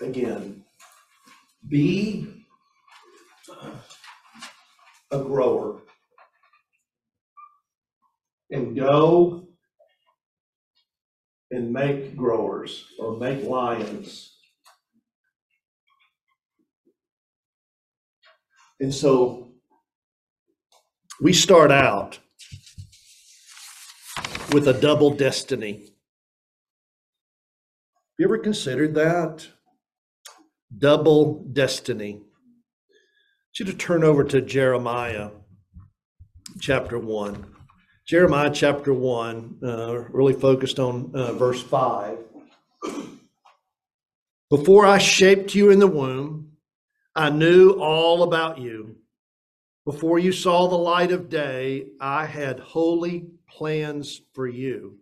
Again, 0.00 0.64
be 1.68 2.44
a 5.10 5.18
grower 5.18 5.80
and 8.54 8.76
go 8.76 9.48
and 11.50 11.72
make 11.72 12.16
growers 12.16 12.86
or 13.00 13.16
make 13.16 13.42
lions. 13.44 14.36
And 18.80 18.94
so 18.94 19.52
we 21.20 21.32
start 21.32 21.72
out 21.72 22.20
with 24.52 24.68
a 24.68 24.72
double 24.72 25.10
destiny. 25.10 25.88
You 28.18 28.26
ever 28.26 28.38
considered 28.38 28.94
that? 28.94 29.48
Double 30.78 31.44
destiny. 31.52 32.12
I 32.12 32.14
want 32.14 33.58
you 33.58 33.64
to 33.66 33.72
turn 33.72 34.04
over 34.04 34.22
to 34.22 34.40
Jeremiah 34.40 35.30
chapter 36.60 36.98
1. 36.98 37.53
Jeremiah 38.06 38.50
chapter 38.52 38.92
1, 38.92 39.60
uh, 39.62 39.98
really 40.10 40.34
focused 40.34 40.78
on 40.78 41.10
uh, 41.14 41.32
verse 41.32 41.62
5. 41.62 42.18
Before 44.50 44.84
I 44.84 44.98
shaped 44.98 45.54
you 45.54 45.70
in 45.70 45.78
the 45.78 45.86
womb, 45.86 46.52
I 47.16 47.30
knew 47.30 47.70
all 47.80 48.22
about 48.22 48.58
you. 48.58 48.96
Before 49.86 50.18
you 50.18 50.32
saw 50.32 50.68
the 50.68 50.76
light 50.76 51.12
of 51.12 51.30
day, 51.30 51.86
I 51.98 52.26
had 52.26 52.60
holy 52.60 53.24
plans 53.48 54.20
for 54.34 54.46
you. 54.46 54.98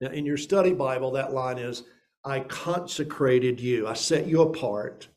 Now, 0.00 0.10
in 0.10 0.24
your 0.24 0.36
study 0.36 0.72
Bible, 0.72 1.10
that 1.12 1.32
line 1.32 1.58
is 1.58 1.82
I 2.24 2.38
consecrated 2.40 3.58
you, 3.58 3.88
I 3.88 3.94
set 3.94 4.28
you 4.28 4.42
apart, 4.42 5.08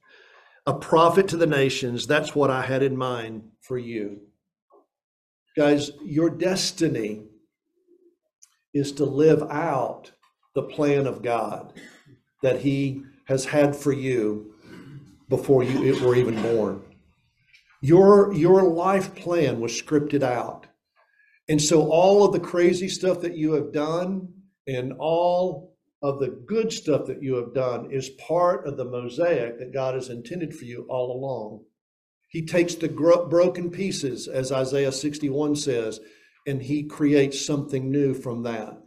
a 0.65 0.73
prophet 0.73 1.27
to 1.27 1.37
the 1.37 1.45
nations. 1.45 2.07
That's 2.07 2.33
what 2.33 2.49
I 2.49 2.63
had 2.63 2.81
in 2.81 2.97
mind 2.97 3.43
for 3.61 3.77
you. 3.77 4.26
Guys, 5.57 5.89
your 6.05 6.29
destiny 6.29 7.23
is 8.75 8.91
to 8.91 9.05
live 9.05 9.41
out 9.49 10.11
the 10.53 10.61
plan 10.61 11.07
of 11.07 11.23
God 11.23 11.73
that 12.43 12.59
He 12.59 13.01
has 13.25 13.45
had 13.45 13.75
for 13.75 13.91
you 13.91 14.53
before 15.29 15.63
you 15.63 15.99
were 16.05 16.15
even 16.15 16.39
born. 16.43 16.83
Your, 17.81 18.31
your 18.33 18.61
life 18.61 19.15
plan 19.15 19.59
was 19.59 19.71
scripted 19.71 20.21
out. 20.21 20.67
And 21.49 21.59
so 21.59 21.89
all 21.89 22.23
of 22.23 22.33
the 22.33 22.39
crazy 22.39 22.87
stuff 22.87 23.21
that 23.21 23.35
you 23.35 23.53
have 23.53 23.73
done 23.73 24.31
and 24.67 24.93
all 24.99 25.75
of 26.03 26.19
the 26.19 26.39
good 26.45 26.71
stuff 26.71 27.07
that 27.07 27.23
you 27.23 27.33
have 27.33 27.55
done 27.55 27.89
is 27.91 28.09
part 28.09 28.67
of 28.67 28.77
the 28.77 28.85
mosaic 28.85 29.57
that 29.57 29.73
God 29.73 29.95
has 29.95 30.09
intended 30.09 30.55
for 30.55 30.65
you 30.65 30.85
all 30.87 31.17
along. 31.17 31.63
He 32.27 32.45
takes 32.45 32.75
the 32.75 32.89
broken 32.89 33.71
pieces, 33.71 34.27
as 34.27 34.51
Isaiah 34.51 34.91
61 34.91 35.55
says, 35.55 35.99
and 36.45 36.61
he 36.61 36.83
creates 36.83 37.45
something 37.45 37.89
new 37.89 38.13
from 38.13 38.43
that. 38.43 38.77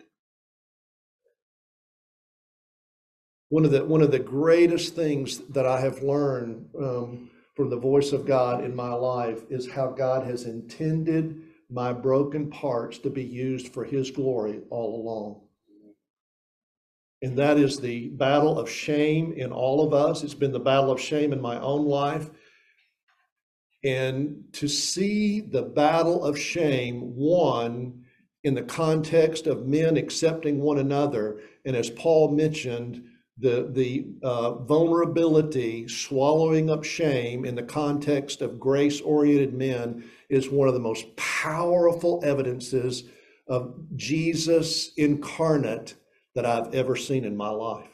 One 3.48 3.64
of 3.64 3.72
the 3.72 3.84
one 3.84 4.00
of 4.00 4.12
the 4.12 4.18
greatest 4.18 4.94
things 4.94 5.38
that 5.48 5.66
I 5.66 5.80
have 5.80 6.02
learned 6.02 6.68
um, 6.78 7.30
from 7.56 7.68
the 7.68 7.76
voice 7.76 8.12
of 8.12 8.26
God 8.26 8.64
in 8.64 8.76
my 8.76 8.92
life 8.92 9.42
is 9.50 9.70
how 9.70 9.88
God 9.88 10.24
has 10.24 10.44
intended 10.44 11.42
my 11.68 11.92
broken 11.92 12.50
parts 12.50 12.98
to 12.98 13.10
be 13.10 13.24
used 13.24 13.72
for 13.72 13.84
His 13.84 14.10
glory 14.10 14.60
all 14.70 15.00
along. 15.00 15.40
And 17.22 17.36
that 17.38 17.58
is 17.58 17.78
the 17.78 18.08
battle 18.08 18.58
of 18.58 18.70
shame 18.70 19.32
in 19.32 19.52
all 19.52 19.84
of 19.84 19.92
us. 19.92 20.22
It's 20.22 20.32
been 20.32 20.52
the 20.52 20.58
battle 20.58 20.90
of 20.90 21.00
shame 21.00 21.32
in 21.32 21.40
my 21.40 21.60
own 21.60 21.84
life. 21.86 22.30
And 23.82 24.44
to 24.52 24.68
see 24.68 25.40
the 25.40 25.62
battle 25.62 26.24
of 26.24 26.38
shame 26.38 27.16
won 27.16 28.04
in 28.44 28.54
the 28.54 28.62
context 28.62 29.46
of 29.46 29.66
men 29.66 29.96
accepting 29.96 30.60
one 30.60 30.78
another, 30.78 31.40
and 31.64 31.76
as 31.76 31.90
Paul 31.90 32.30
mentioned, 32.30 33.04
the, 33.38 33.68
the 33.70 34.06
uh, 34.22 34.52
vulnerability, 34.52 35.88
swallowing 35.88 36.68
up 36.68 36.84
shame 36.84 37.46
in 37.46 37.54
the 37.54 37.62
context 37.62 38.42
of 38.42 38.60
grace 38.60 39.00
oriented 39.00 39.54
men 39.54 40.04
is 40.28 40.50
one 40.50 40.68
of 40.68 40.74
the 40.74 40.80
most 40.80 41.16
powerful 41.16 42.20
evidences 42.22 43.04
of 43.48 43.74
Jesus 43.96 44.92
incarnate 44.96 45.94
that 46.34 46.44
I've 46.44 46.74
ever 46.74 46.96
seen 46.96 47.24
in 47.24 47.36
my 47.36 47.48
life. 47.48 47.88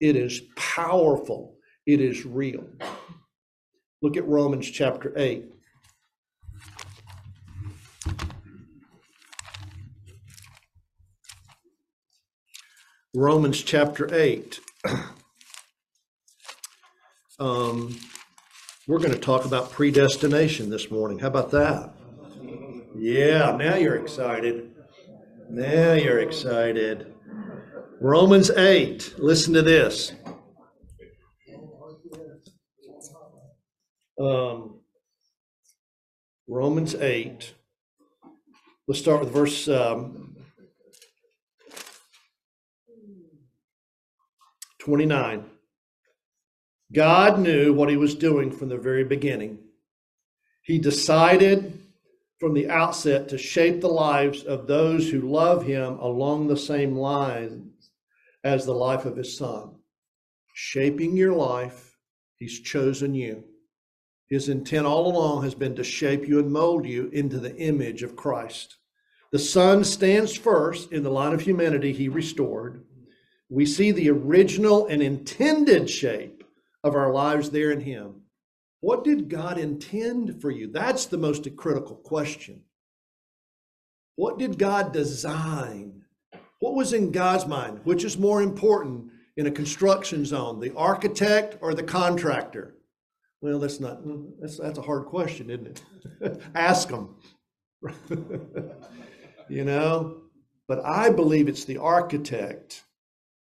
It 0.00 0.16
is 0.16 0.42
powerful, 0.56 1.56
it 1.86 2.00
is 2.00 2.26
real. 2.26 2.64
Look 4.02 4.16
at 4.16 4.26
Romans 4.26 4.68
chapter 4.68 5.12
8. 5.16 5.44
Romans 13.14 13.62
chapter 13.62 14.12
8. 14.12 14.60
Um, 17.38 17.98
we're 18.86 19.00
going 19.00 19.14
to 19.14 19.18
talk 19.18 19.44
about 19.44 19.72
predestination 19.72 20.70
this 20.70 20.92
morning. 20.92 21.18
How 21.18 21.26
about 21.26 21.50
that? 21.50 21.92
Yeah, 22.94 23.56
now 23.56 23.74
you're 23.74 23.96
excited. 23.96 24.76
Now 25.50 25.94
you're 25.94 26.20
excited. 26.20 27.12
Romans 28.00 28.50
8. 28.50 29.14
Listen 29.18 29.54
to 29.54 29.62
this. 29.62 30.12
Um, 34.22 34.76
Romans 36.46 36.94
8. 36.94 37.54
Let's 38.86 39.00
start 39.00 39.18
with 39.18 39.32
verse 39.32 39.66
um, 39.66 40.36
29. 44.78 45.44
God 46.92 47.40
knew 47.40 47.72
what 47.72 47.88
he 47.88 47.96
was 47.96 48.14
doing 48.14 48.52
from 48.52 48.68
the 48.68 48.76
very 48.78 49.02
beginning. 49.02 49.58
He 50.62 50.78
decided 50.78 51.80
from 52.38 52.54
the 52.54 52.70
outset 52.70 53.28
to 53.30 53.38
shape 53.38 53.80
the 53.80 53.88
lives 53.88 54.44
of 54.44 54.68
those 54.68 55.10
who 55.10 55.22
love 55.22 55.66
him 55.66 55.98
along 55.98 56.46
the 56.46 56.56
same 56.56 56.94
lines 56.94 57.90
as 58.44 58.66
the 58.66 58.74
life 58.74 59.04
of 59.04 59.16
his 59.16 59.36
son. 59.36 59.74
Shaping 60.54 61.16
your 61.16 61.32
life, 61.32 61.98
he's 62.36 62.60
chosen 62.60 63.16
you. 63.16 63.42
His 64.32 64.48
intent 64.48 64.86
all 64.86 65.08
along 65.08 65.42
has 65.42 65.54
been 65.54 65.76
to 65.76 65.84
shape 65.84 66.26
you 66.26 66.38
and 66.38 66.50
mold 66.50 66.86
you 66.86 67.10
into 67.12 67.38
the 67.38 67.54
image 67.58 68.02
of 68.02 68.16
Christ. 68.16 68.78
The 69.30 69.38
Son 69.38 69.84
stands 69.84 70.34
first 70.34 70.90
in 70.90 71.02
the 71.02 71.10
line 71.10 71.34
of 71.34 71.42
humanity 71.42 71.92
he 71.92 72.08
restored. 72.08 72.82
We 73.50 73.66
see 73.66 73.90
the 73.92 74.08
original 74.08 74.86
and 74.86 75.02
intended 75.02 75.90
shape 75.90 76.44
of 76.82 76.94
our 76.94 77.12
lives 77.12 77.50
there 77.50 77.72
in 77.72 77.80
him. 77.80 78.22
What 78.80 79.04
did 79.04 79.28
God 79.28 79.58
intend 79.58 80.40
for 80.40 80.50
you? 80.50 80.66
That's 80.66 81.04
the 81.04 81.18
most 81.18 81.46
critical 81.58 81.96
question. 81.96 82.62
What 84.16 84.38
did 84.38 84.58
God 84.58 84.94
design? 84.94 86.04
What 86.58 86.74
was 86.74 86.94
in 86.94 87.12
God's 87.12 87.44
mind? 87.46 87.80
Which 87.84 88.02
is 88.02 88.16
more 88.16 88.40
important 88.40 89.10
in 89.36 89.46
a 89.46 89.50
construction 89.50 90.24
zone, 90.24 90.58
the 90.58 90.74
architect 90.74 91.58
or 91.60 91.74
the 91.74 91.82
contractor? 91.82 92.76
Well, 93.42 93.58
that's 93.58 93.80
not, 93.80 94.00
that's, 94.40 94.58
that's 94.58 94.78
a 94.78 94.82
hard 94.82 95.06
question, 95.06 95.50
isn't 95.50 95.82
it? 96.20 96.40
Ask 96.54 96.88
them. 96.88 97.16
you 99.48 99.64
know? 99.64 100.22
But 100.68 100.84
I 100.84 101.10
believe 101.10 101.48
it's 101.48 101.64
the 101.64 101.78
architect 101.78 102.84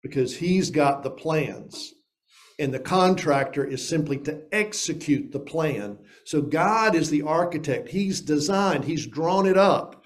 because 0.02 0.36
he's 0.36 0.70
got 0.70 1.02
the 1.02 1.10
plans 1.10 1.94
and 2.58 2.72
the 2.74 2.78
contractor 2.78 3.64
is 3.64 3.86
simply 3.86 4.18
to 4.18 4.42
execute 4.52 5.32
the 5.32 5.40
plan. 5.40 5.98
So 6.24 6.42
God 6.42 6.94
is 6.94 7.08
the 7.08 7.22
architect. 7.22 7.88
He's 7.88 8.20
designed, 8.20 8.84
He's 8.84 9.06
drawn 9.06 9.46
it 9.46 9.56
up. 9.56 10.04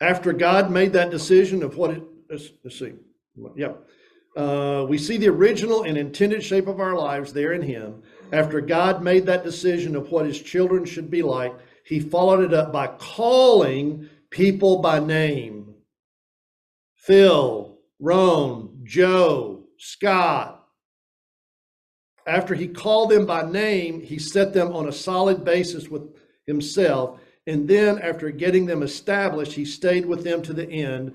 After 0.00 0.32
God 0.32 0.70
made 0.70 0.94
that 0.94 1.10
decision 1.10 1.62
of 1.62 1.76
what 1.76 1.90
it, 1.90 2.02
let's, 2.30 2.50
let's 2.64 2.78
see, 2.78 2.94
yeah. 3.56 3.72
Uh, 4.36 4.84
we 4.88 4.98
see 4.98 5.16
the 5.16 5.28
original 5.28 5.84
and 5.84 5.96
intended 5.96 6.42
shape 6.42 6.66
of 6.66 6.80
our 6.80 6.94
lives 6.94 7.32
there 7.32 7.52
in 7.52 7.62
Him. 7.62 8.02
After 8.32 8.60
God 8.60 9.02
made 9.02 9.26
that 9.26 9.44
decision 9.44 9.94
of 9.94 10.10
what 10.10 10.26
His 10.26 10.40
children 10.40 10.84
should 10.84 11.10
be 11.10 11.22
like, 11.22 11.54
He 11.84 12.00
followed 12.00 12.42
it 12.42 12.52
up 12.54 12.72
by 12.72 12.88
calling 12.88 14.08
people 14.30 14.82
by 14.82 14.98
name 14.98 15.74
Phil, 16.96 17.78
Roan, 18.00 18.80
Joe, 18.82 19.64
Scott. 19.78 20.64
After 22.26 22.54
he 22.54 22.68
called 22.68 23.10
them 23.10 23.26
by 23.26 23.42
name, 23.42 24.00
he 24.00 24.18
set 24.18 24.54
them 24.54 24.74
on 24.74 24.88
a 24.88 24.92
solid 24.92 25.44
basis 25.44 25.88
with 25.88 26.02
himself. 26.46 27.20
And 27.46 27.68
then, 27.68 27.98
after 27.98 28.30
getting 28.30 28.64
them 28.64 28.82
established, 28.82 29.52
he 29.52 29.66
stayed 29.66 30.06
with 30.06 30.24
them 30.24 30.40
to 30.42 30.54
the 30.54 30.66
end, 30.66 31.14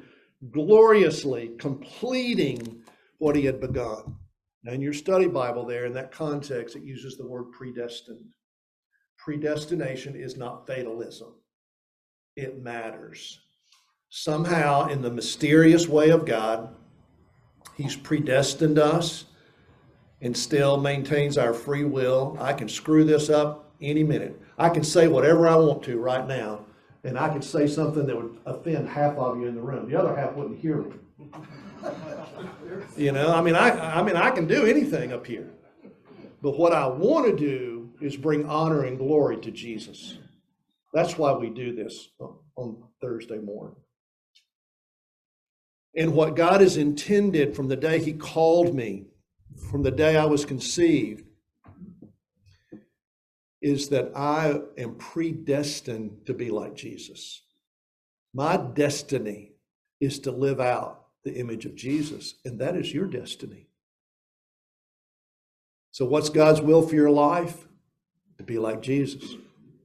gloriously 0.52 1.50
completing 1.58 2.84
what 3.20 3.36
he 3.36 3.46
had 3.46 3.62
begun. 3.62 4.16
Now, 4.64 4.74
in 4.74 4.82
your 4.82 4.94
study 4.94 5.28
Bible, 5.28 5.66
there 5.66 5.86
in 5.86 5.94
that 5.94 6.12
context, 6.12 6.76
it 6.76 6.84
uses 6.84 7.16
the 7.16 7.28
word 7.28 7.52
predestined. 7.52 8.26
Predestination 9.18 10.16
is 10.16 10.36
not 10.36 10.66
fatalism, 10.66 11.36
it 12.36 12.62
matters. 12.62 13.40
Somehow, 14.10 14.88
in 14.88 15.02
the 15.02 15.12
mysterious 15.12 15.88
way 15.88 16.10
of 16.10 16.26
God, 16.26 16.76
He's 17.76 17.96
predestined 17.96 18.80
us 18.80 19.26
and 20.22 20.36
still 20.36 20.78
maintains 20.78 21.38
our 21.38 21.54
free 21.54 21.86
will. 21.86 22.36
I 22.40 22.52
can 22.54 22.68
screw 22.68 23.06
this 23.06 23.30
up 23.30 23.72
any 23.82 24.04
minute. 24.04 24.40
I 24.58 24.70
can 24.70 24.84
say 24.84 25.08
whatever 25.08 25.48
I 25.48 25.56
want 25.56 25.84
to 25.84 25.98
right 26.00 26.28
now, 26.28 26.66
and 27.06 27.18
I 27.18 27.30
could 27.30 27.44
say 27.44 27.68
something 27.68 28.06
that 28.06 28.16
would 28.16 28.38
offend 28.46 28.90
half 28.90 29.16
of 29.16 29.40
you 29.40 29.48
in 29.48 29.56
the 29.56 29.62
room. 29.62 29.90
The 29.90 29.98
other 29.98 30.14
half 30.16 30.34
wouldn't 30.34 30.60
hear 30.60 30.78
me. 30.78 30.96
you 32.98 33.12
know, 33.12 33.34
I 33.34 33.42
mean, 33.42 33.56
I, 33.56 34.00
I 34.00 34.04
mean, 34.04 34.16
I 34.16 34.32
can 34.32 34.48
do 34.48 34.66
anything 34.66 35.14
up 35.14 35.26
here, 35.26 35.50
but 36.42 36.58
what 36.58 36.74
I 36.74 36.88
want 36.88 37.28
to 37.28 37.36
do 37.36 37.92
is 38.02 38.16
bring 38.16 38.46
honor 38.46 38.84
and 38.84 38.98
glory 38.98 39.38
to 39.42 39.52
Jesus. 39.52 40.18
That's 40.94 41.18
why 41.18 41.34
we 41.34 41.50
do 41.50 41.76
this 41.76 42.10
on 42.56 42.84
Thursday 43.02 43.38
morning. 43.38 43.76
And 45.96 46.14
what 46.14 46.36
God 46.36 46.62
has 46.62 46.78
intended 46.78 47.56
from 47.56 47.68
the 47.68 47.76
day 47.76 48.00
He 48.00 48.14
called 48.14 48.74
me, 48.76 49.06
from 49.70 49.84
the 49.84 49.92
day 49.92 50.16
I 50.16 50.26
was 50.26 50.46
conceived, 50.46 51.26
is 53.62 53.90
that 53.90 54.12
I 54.16 54.62
am 54.78 54.96
predestined 54.96 56.26
to 56.26 56.34
be 56.34 56.50
like 56.50 56.76
Jesus. 56.76 57.42
My 58.34 58.58
destiny 58.58 59.54
is 60.00 60.20
to 60.20 60.32
live 60.32 60.60
out 60.60 60.99
the 61.24 61.36
image 61.36 61.66
of 61.66 61.76
Jesus, 61.76 62.36
and 62.46 62.60
that 62.60 62.76
is 62.76 62.94
your 62.94 63.08
destiny. 63.08 63.68
So, 65.92 66.06
what's 66.06 66.30
God's 66.30 66.62
will 66.62 66.82
for 66.88 66.96
your 66.96 67.10
life? 67.10 67.68
To 68.38 68.44
be 68.44 68.58
like 68.58 68.82
Jesus. 68.82 69.36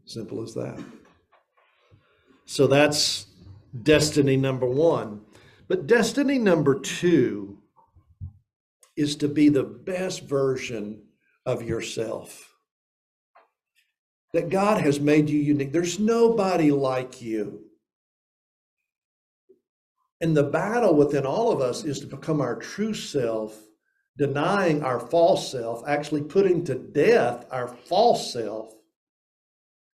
Simple 0.04 0.42
as 0.42 0.54
that. 0.54 0.82
So, 2.46 2.66
that's 2.66 3.26
destiny 3.82 4.36
number 4.36 4.66
one. 4.66 5.22
But 5.66 5.86
destiny 5.86 6.38
number 6.38 6.78
two 6.78 7.58
is 8.96 9.16
to 9.16 9.28
be 9.28 9.48
the 9.48 9.64
best 9.64 10.22
version 10.22 11.02
of 11.46 11.62
yourself. 11.62 12.54
That 14.32 14.50
God 14.50 14.80
has 14.80 15.00
made 15.00 15.30
you 15.30 15.38
unique. 15.38 15.72
There's 15.72 15.98
nobody 15.98 16.70
like 16.70 17.22
you. 17.22 17.63
And 20.20 20.36
the 20.36 20.44
battle 20.44 20.94
within 20.94 21.26
all 21.26 21.50
of 21.50 21.60
us 21.60 21.84
is 21.84 22.00
to 22.00 22.06
become 22.06 22.40
our 22.40 22.56
true 22.56 22.94
self, 22.94 23.58
denying 24.16 24.82
our 24.82 25.00
false 25.00 25.50
self, 25.50 25.82
actually 25.86 26.22
putting 26.22 26.64
to 26.64 26.74
death 26.74 27.46
our 27.50 27.68
false 27.68 28.32
self, 28.32 28.72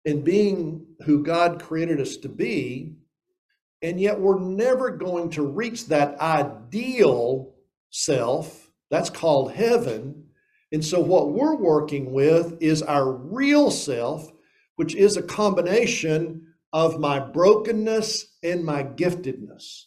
and 0.05 0.25
being 0.25 0.87
who 1.05 1.23
God 1.23 1.63
created 1.63 2.01
us 2.01 2.17
to 2.19 2.29
be 2.29 2.97
and 3.83 4.01
yet 4.01 4.21
we're 4.21 4.41
never 4.41 4.91
going 4.91 5.31
to 5.31 5.43
reach 5.43 5.87
that 5.87 6.19
ideal 6.21 7.55
self. 7.91 8.71
That's 8.91 9.11
called 9.11 9.53
heaven. 9.53 10.25
And 10.73 10.85
so 10.85 11.01
what 11.01 11.31
we're 11.31 11.57
working 11.57 12.13
with 12.13 12.59
is 12.61 12.83
our 12.83 13.11
real 13.11 13.71
self, 13.71 14.29
which 14.77 14.95
is 14.95 15.17
a 15.17 15.23
combination 15.23 16.47
of 16.73 16.99
my 16.99 17.19
brokenness 17.21 18.37
and 18.43 18.65
my 18.65 18.83
giftedness. 18.83 19.85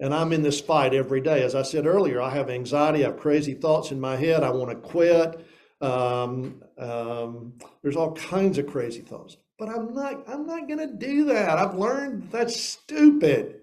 And 0.00 0.14
I'm 0.14 0.32
in 0.32 0.42
this 0.42 0.60
fight 0.60 0.94
every 0.94 1.20
day. 1.20 1.42
As 1.42 1.54
I 1.54 1.62
said 1.62 1.86
earlier, 1.86 2.20
I 2.20 2.30
have 2.30 2.50
anxiety, 2.50 3.04
I 3.04 3.08
have 3.08 3.18
crazy 3.18 3.54
thoughts 3.54 3.90
in 3.90 4.00
my 4.00 4.16
head, 4.16 4.42
I 4.42 4.50
want 4.50 4.70
to 4.70 4.76
quit. 4.76 5.44
Um, 5.80 6.62
um, 6.78 7.54
there's 7.82 7.96
all 7.96 8.12
kinds 8.14 8.58
of 8.58 8.66
crazy 8.66 9.00
thoughts. 9.00 9.36
But 9.58 9.68
I'm 9.68 9.92
not, 9.92 10.28
I'm 10.28 10.46
not 10.46 10.68
going 10.68 10.78
to 10.78 10.94
do 10.94 11.24
that. 11.26 11.58
I've 11.58 11.74
learned 11.74 12.30
that's 12.30 12.60
stupid. 12.60 13.60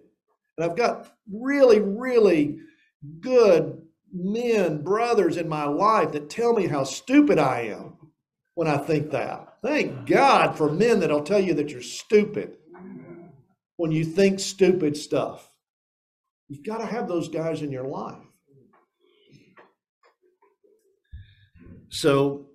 And 0.58 0.70
I've 0.70 0.78
got 0.78 1.12
really, 1.32 1.80
really 1.80 2.60
good 3.22 3.82
men, 4.12 4.82
brothers 4.82 5.38
in 5.38 5.48
my 5.48 5.66
life 5.66 6.12
that 6.14 6.30
tell 6.30 6.54
me 6.54 6.68
how 6.68 6.84
stupid 6.84 7.38
I 7.38 7.62
am 7.62 7.94
when 8.56 8.68
I 8.68 8.78
think 8.78 9.12
that. 9.12 9.58
Thank 9.62 10.06
God 10.06 10.58
for 10.58 10.72
men 10.72 11.00
that'll 11.00 11.24
tell 11.24 11.40
you 11.40 11.54
that 11.56 11.70
you're 11.70 11.82
stupid 11.82 12.58
when 13.78 13.92
you 13.92 14.06
think 14.06 14.40
stupid 14.40 14.96
stuff. 14.96 15.50
You've 16.48 16.66
got 16.66 16.78
to 16.78 16.86
have 16.86 17.08
those 17.08 17.30
guys 17.30 17.62
in 17.62 17.72
your 17.72 17.88
life. 17.88 18.22
So, 21.90 22.48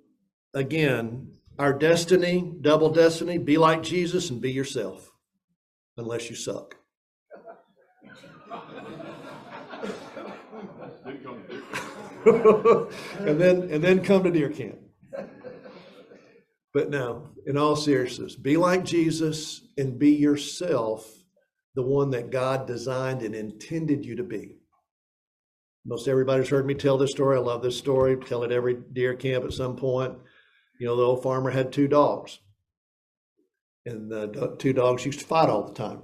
again, 0.55 1.33
our 1.59 1.73
destiny, 1.73 2.55
double 2.61 2.91
destiny, 2.91 3.39
be 3.39 3.59
like 3.59 3.83
Jesus 3.83 4.31
and 4.31 4.41
be 4.41 4.53
yourself, 4.53 5.11
unless 5.97 6.31
you 6.31 6.37
suck. 6.37 6.77
and 12.27 13.41
then 13.41 13.63
and 13.71 13.83
then 13.83 14.05
come 14.05 14.23
to 14.25 14.31
deer 14.31 14.51
camp. 14.51 14.79
But 16.73 16.91
no, 16.91 17.31
in 17.47 17.57
all 17.57 17.77
seriousness, 17.77 18.37
be 18.37 18.57
like 18.57 18.85
Jesus 18.85 19.63
and 19.77 19.99
be 19.99 20.13
yourself, 20.13 21.11
the 21.75 21.83
one 21.83 22.11
that 22.11 22.31
God 22.31 22.67
designed 22.67 23.23
and 23.23 23.35
intended 23.35 24.05
you 24.05 24.17
to 24.17 24.25
be. 24.25 24.57
Most 25.85 26.09
everybody's 26.09 26.49
heard 26.49 26.67
me 26.67 26.75
tell 26.75 26.99
this 26.99 27.11
story. 27.11 27.37
I 27.37 27.41
love 27.41 27.63
this 27.63 27.79
story. 27.79 28.17
Tell 28.17 28.43
it 28.43 28.53
every 28.53 28.75
deer 28.93 29.15
camp 29.15 29.45
at 29.45 29.53
some 29.53 29.77
point. 29.77 30.19
You 30.79 30.87
know, 30.87 30.97
the 30.97 31.03
old 31.03 31.23
farmer 31.23 31.51
had 31.51 31.73
two 31.73 31.89
dogs. 31.89 32.39
And 33.87 34.11
the 34.11 34.57
two 34.59 34.73
dogs 34.73 35.07
used 35.07 35.21
to 35.21 35.27
fight 35.27 35.49
all 35.49 35.67
the 35.67 35.73
time. 35.73 36.03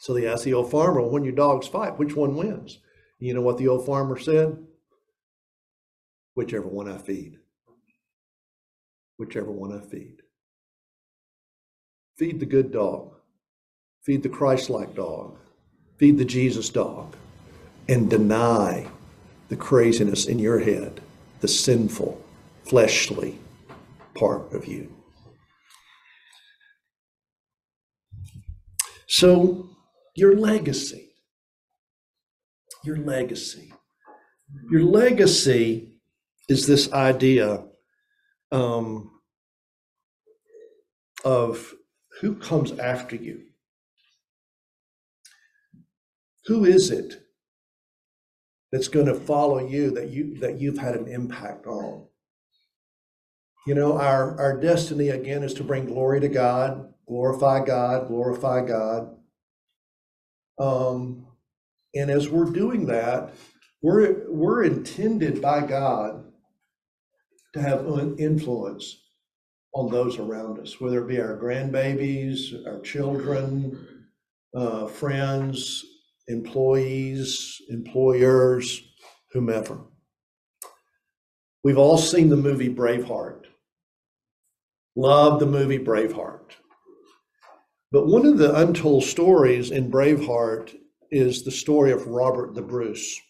So 0.00 0.14
they 0.14 0.26
asked 0.26 0.44
the 0.44 0.54
old 0.54 0.70
farmer, 0.70 1.00
"Well, 1.00 1.10
when 1.10 1.24
your 1.24 1.34
dogs 1.34 1.68
fight, 1.68 1.98
which 1.98 2.16
one 2.16 2.36
wins? 2.36 2.80
You 3.18 3.34
know 3.34 3.42
what 3.42 3.58
the 3.58 3.68
old 3.68 3.86
farmer 3.86 4.18
said? 4.18 4.66
Whichever 6.34 6.68
one 6.68 6.88
I 6.88 6.98
feed. 6.98 7.38
Whichever 9.18 9.50
one 9.50 9.72
I 9.72 9.80
feed. 9.80 10.22
Feed 12.16 12.40
the 12.40 12.46
good 12.46 12.72
dog. 12.72 13.13
Feed 14.04 14.22
the 14.22 14.28
Christ 14.28 14.68
like 14.68 14.94
dog. 14.94 15.38
Feed 15.98 16.18
the 16.18 16.24
Jesus 16.24 16.68
dog. 16.68 17.16
And 17.88 18.10
deny 18.10 18.86
the 19.48 19.56
craziness 19.56 20.26
in 20.26 20.38
your 20.38 20.58
head, 20.58 21.00
the 21.40 21.48
sinful, 21.48 22.22
fleshly 22.64 23.38
part 24.14 24.52
of 24.52 24.66
you. 24.66 24.94
So, 29.06 29.68
your 30.16 30.36
legacy, 30.36 31.12
your 32.84 32.96
legacy, 32.96 33.72
your 34.70 34.82
legacy 34.82 36.00
is 36.48 36.66
this 36.66 36.92
idea 36.92 37.64
um, 38.52 39.10
of 41.24 41.74
who 42.20 42.34
comes 42.34 42.72
after 42.78 43.16
you. 43.16 43.42
Who 46.46 46.64
is 46.64 46.90
it 46.90 47.22
that's 48.70 48.88
going 48.88 49.06
to 49.06 49.14
follow 49.14 49.66
you 49.66 49.90
that 49.92 50.10
you 50.10 50.38
that 50.40 50.60
you've 50.60 50.78
had 50.78 50.94
an 50.94 51.08
impact 51.08 51.66
on? 51.66 52.06
You 53.66 53.74
know, 53.74 53.98
our 53.98 54.38
our 54.38 54.60
destiny 54.60 55.08
again 55.08 55.42
is 55.42 55.54
to 55.54 55.64
bring 55.64 55.86
glory 55.86 56.20
to 56.20 56.28
God, 56.28 56.92
glorify 57.08 57.64
God, 57.64 58.08
glorify 58.08 58.66
God. 58.66 59.16
Um, 60.58 61.26
and 61.94 62.10
as 62.10 62.28
we're 62.28 62.50
doing 62.50 62.86
that, 62.86 63.32
we're 63.80 64.26
we're 64.28 64.64
intended 64.64 65.40
by 65.40 65.66
God 65.66 66.24
to 67.54 67.62
have 67.62 67.86
an 67.86 68.18
influence 68.18 69.00
on 69.74 69.90
those 69.90 70.18
around 70.18 70.58
us, 70.58 70.80
whether 70.80 71.02
it 71.02 71.08
be 71.08 71.20
our 71.20 71.36
grandbabies, 71.36 72.66
our 72.66 72.80
children, 72.80 74.06
uh, 74.54 74.86
friends, 74.86 75.84
employees, 76.28 77.60
employers, 77.68 78.82
whomever. 79.32 79.80
We've 81.62 81.78
all 81.78 81.98
seen 81.98 82.28
the 82.28 82.36
movie 82.36 82.72
Braveheart. 82.72 83.46
Love 84.96 85.40
the 85.40 85.46
movie 85.46 85.78
Braveheart. 85.78 86.52
But 87.90 88.06
one 88.06 88.26
of 88.26 88.38
the 88.38 88.54
untold 88.54 89.04
stories 89.04 89.70
in 89.70 89.90
Braveheart 89.90 90.74
is 91.10 91.44
the 91.44 91.50
story 91.50 91.92
of 91.92 92.06
Robert 92.06 92.54
the 92.54 92.62
Bruce. 92.62 93.20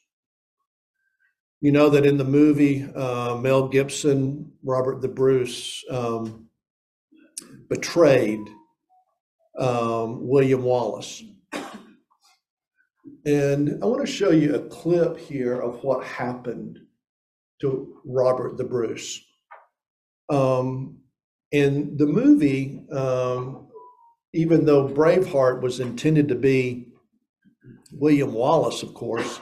You 1.60 1.72
know 1.72 1.88
that 1.90 2.04
in 2.04 2.18
the 2.18 2.24
movie, 2.24 2.84
uh, 2.94 3.36
Mel 3.36 3.68
Gibson, 3.68 4.52
Robert 4.62 5.00
the 5.00 5.08
Bruce 5.08 5.84
um, 5.90 6.48
betrayed 7.68 8.40
um, 9.58 10.26
William 10.26 10.62
Wallace. 10.62 11.22
And 13.26 13.82
I 13.82 13.86
want 13.86 14.04
to 14.04 14.12
show 14.12 14.30
you 14.30 14.54
a 14.54 14.68
clip 14.68 15.16
here 15.16 15.58
of 15.58 15.82
what 15.82 16.04
happened 16.04 16.78
to 17.62 17.96
Robert 18.04 18.58
the 18.58 18.64
Bruce. 18.64 19.24
Um, 20.28 20.98
in 21.50 21.96
the 21.96 22.06
movie, 22.06 22.84
um, 22.92 23.68
even 24.34 24.66
though 24.66 24.88
Braveheart 24.88 25.62
was 25.62 25.80
intended 25.80 26.28
to 26.28 26.34
be 26.34 26.88
William 27.92 28.34
Wallace, 28.34 28.82
of 28.82 28.92
course, 28.92 29.40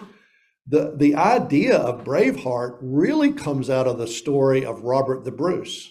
the, 0.66 0.94
the 0.96 1.16
idea 1.16 1.76
of 1.76 2.04
Braveheart 2.04 2.78
really 2.80 3.32
comes 3.32 3.68
out 3.68 3.88
of 3.88 3.98
the 3.98 4.06
story 4.06 4.64
of 4.64 4.82
Robert 4.82 5.24
the 5.24 5.32
Bruce. 5.32 5.90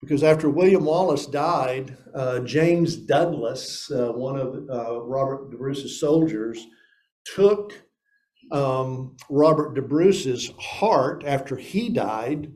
Because 0.00 0.22
after 0.22 0.48
William 0.48 0.84
Wallace 0.84 1.26
died, 1.26 1.96
uh, 2.14 2.40
James 2.40 2.96
Douglas, 2.96 3.90
uh, 3.90 4.12
one 4.12 4.38
of 4.38 4.54
uh, 4.70 5.00
Robert 5.02 5.50
the 5.50 5.56
Bruce's 5.56 6.00
soldiers, 6.00 6.64
took 7.34 7.74
um, 8.52 9.16
Robert 9.28 9.74
the 9.74 9.82
Bruce's 9.82 10.52
heart 10.58 11.24
after 11.26 11.56
he 11.56 11.88
died, 11.88 12.52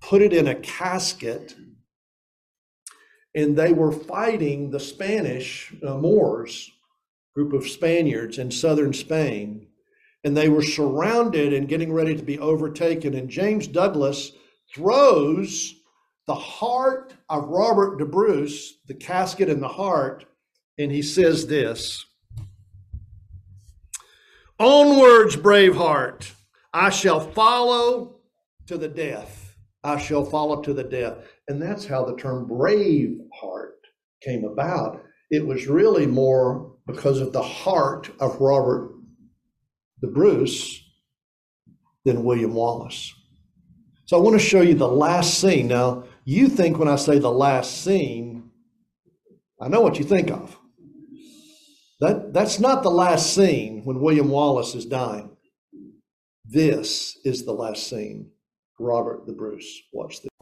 put 0.00 0.22
it 0.22 0.32
in 0.32 0.48
a 0.48 0.54
casket, 0.54 1.54
and 3.34 3.56
they 3.56 3.72
were 3.72 3.92
fighting 3.92 4.70
the 4.70 4.80
Spanish 4.80 5.74
uh, 5.84 5.96
Moors, 5.96 6.70
group 7.34 7.52
of 7.52 7.68
Spaniards 7.68 8.38
in 8.38 8.50
southern 8.50 8.92
Spain, 8.92 9.66
and 10.22 10.36
they 10.36 10.48
were 10.48 10.62
surrounded 10.62 11.52
and 11.52 11.68
getting 11.68 11.92
ready 11.92 12.16
to 12.16 12.22
be 12.22 12.38
overtaken. 12.38 13.14
And 13.14 13.28
James 13.28 13.66
Douglas 13.66 14.32
throws 14.72 15.74
the 16.26 16.34
heart 16.34 17.14
of 17.28 17.48
Robert 17.48 17.98
the 17.98 18.06
Bruce, 18.06 18.78
the 18.86 18.94
casket 18.94 19.50
and 19.50 19.62
the 19.62 19.68
heart, 19.68 20.24
and 20.78 20.90
he 20.90 21.02
says 21.02 21.46
this. 21.46 22.06
Onwards, 24.58 25.36
brave 25.36 25.74
heart. 25.74 26.32
I 26.72 26.90
shall 26.90 27.20
follow 27.20 28.20
to 28.66 28.78
the 28.78 28.88
death. 28.88 29.56
I 29.82 29.98
shall 29.98 30.24
follow 30.24 30.62
to 30.62 30.72
the 30.72 30.84
death. 30.84 31.18
And 31.48 31.60
that's 31.60 31.86
how 31.86 32.04
the 32.04 32.16
term 32.16 32.46
brave 32.46 33.18
heart 33.34 33.78
came 34.22 34.44
about. 34.44 35.02
It 35.30 35.44
was 35.44 35.66
really 35.66 36.06
more 36.06 36.76
because 36.86 37.20
of 37.20 37.32
the 37.32 37.42
heart 37.42 38.10
of 38.20 38.40
Robert 38.40 38.94
the 40.00 40.08
Bruce 40.08 40.82
than 42.04 42.24
William 42.24 42.54
Wallace. 42.54 43.12
So 44.04 44.18
I 44.18 44.20
want 44.20 44.38
to 44.38 44.46
show 44.46 44.60
you 44.60 44.74
the 44.74 44.86
last 44.86 45.40
scene. 45.40 45.68
Now, 45.68 46.04
you 46.24 46.48
think 46.48 46.78
when 46.78 46.88
I 46.88 46.96
say 46.96 47.18
the 47.18 47.30
last 47.30 47.82
scene, 47.82 48.50
I 49.60 49.68
know 49.68 49.80
what 49.80 49.98
you 49.98 50.04
think 50.04 50.30
of. 50.30 50.58
That, 52.00 52.32
that's 52.32 52.58
not 52.58 52.82
the 52.82 52.90
last 52.90 53.34
scene 53.34 53.82
when 53.84 54.00
William 54.00 54.28
Wallace 54.28 54.74
is 54.74 54.84
dying. 54.84 55.30
This 56.44 57.18
is 57.24 57.44
the 57.44 57.52
last 57.52 57.88
scene. 57.88 58.30
Robert 58.78 59.26
the 59.26 59.32
Bruce. 59.32 59.82
Watch 59.92 60.20
this. 60.20 60.33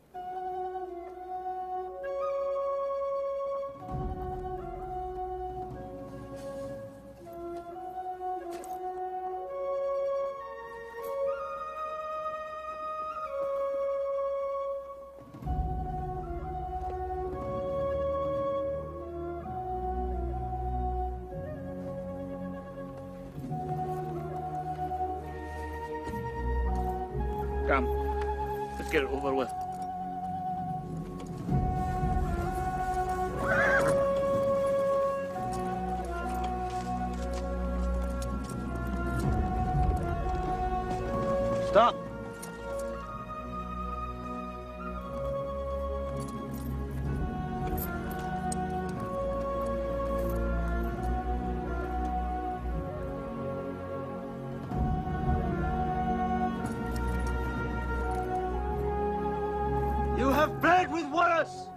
Bled 60.63 60.93
with 60.93 61.07
Wallace! 61.11 61.69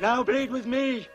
Now 0.00 0.24
bleed 0.24 0.50
with 0.50 0.66
me! 0.66 1.08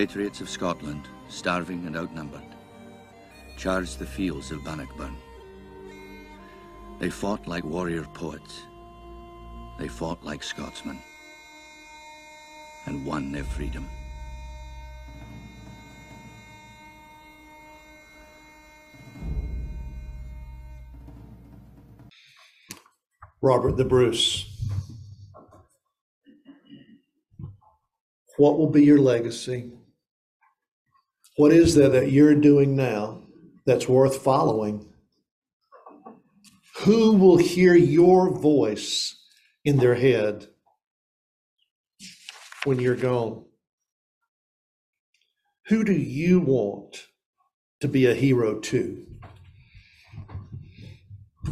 Patriots 0.00 0.40
of 0.40 0.48
Scotland, 0.48 1.08
starving 1.28 1.84
and 1.86 1.94
outnumbered, 1.94 2.54
charged 3.58 3.98
the 3.98 4.06
fields 4.06 4.50
of 4.50 4.64
Bannockburn. 4.64 5.14
They 6.98 7.10
fought 7.10 7.46
like 7.46 7.64
warrior 7.64 8.04
poets. 8.14 8.62
They 9.78 9.88
fought 9.88 10.24
like 10.24 10.42
Scotsmen. 10.42 10.98
And 12.86 13.04
won 13.04 13.30
their 13.30 13.44
freedom. 13.44 13.86
Robert 23.42 23.76
the 23.76 23.84
Bruce. 23.84 24.46
What 28.38 28.56
will 28.56 28.70
be 28.70 28.82
your 28.82 28.98
legacy? 28.98 29.72
What 31.40 31.52
is 31.52 31.74
there 31.74 31.88
that 31.88 32.12
you're 32.12 32.34
doing 32.34 32.76
now 32.76 33.22
that's 33.64 33.88
worth 33.88 34.22
following? 34.22 34.84
Who 36.80 37.12
will 37.12 37.38
hear 37.38 37.74
your 37.74 38.30
voice 38.30 39.16
in 39.64 39.78
their 39.78 39.94
head 39.94 40.48
when 42.64 42.78
you're 42.78 42.94
gone? 42.94 43.46
Who 45.68 45.82
do 45.82 45.94
you 45.94 46.40
want 46.40 47.06
to 47.80 47.88
be 47.88 48.04
a 48.04 48.14
hero 48.14 48.58
to? 48.58 49.06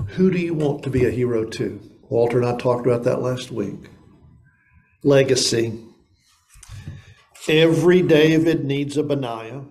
Who 0.08 0.30
do 0.30 0.38
you 0.38 0.52
want 0.52 0.82
to 0.82 0.90
be 0.90 1.06
a 1.06 1.10
hero 1.10 1.46
to? 1.46 1.80
Walter 2.10 2.36
and 2.36 2.46
I 2.46 2.58
talked 2.58 2.86
about 2.86 3.04
that 3.04 3.22
last 3.22 3.50
week. 3.50 3.88
Legacy. 5.02 5.82
Every 7.48 8.02
David 8.02 8.66
needs 8.66 8.98
a 8.98 9.02
Benaiah, 9.02 9.64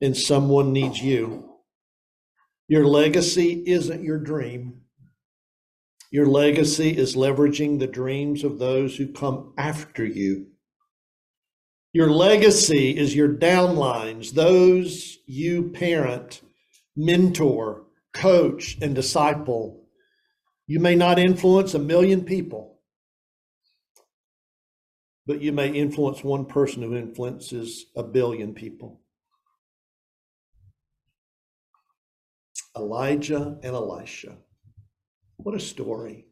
and 0.00 0.16
someone 0.16 0.72
needs 0.72 1.00
you. 1.02 1.48
Your 2.68 2.86
legacy 2.86 3.62
isn't 3.66 4.02
your 4.02 4.18
dream. 4.18 4.82
Your 6.10 6.26
legacy 6.26 6.96
is 6.96 7.16
leveraging 7.16 7.78
the 7.78 7.86
dreams 7.86 8.44
of 8.44 8.58
those 8.58 8.96
who 8.96 9.12
come 9.12 9.52
after 9.58 10.04
you. 10.04 10.46
Your 11.92 12.10
legacy 12.10 12.96
is 12.96 13.14
your 13.14 13.28
downlines, 13.28 14.32
those 14.32 15.18
you 15.26 15.70
parent, 15.70 16.42
mentor, 16.94 17.84
coach, 18.12 18.76
and 18.82 18.94
disciple. 18.94 19.84
You 20.66 20.80
may 20.80 20.94
not 20.94 21.18
influence 21.18 21.74
a 21.74 21.78
million 21.78 22.24
people, 22.24 22.80
but 25.26 25.40
you 25.40 25.52
may 25.52 25.68
influence 25.68 26.22
one 26.22 26.44
person 26.44 26.82
who 26.82 26.96
influences 26.96 27.86
a 27.96 28.02
billion 28.02 28.52
people. 28.52 29.00
Elijah 32.76 33.58
and 33.62 33.74
Elisha. 33.74 34.36
What 35.38 35.54
a 35.54 35.60
story. 35.60 36.26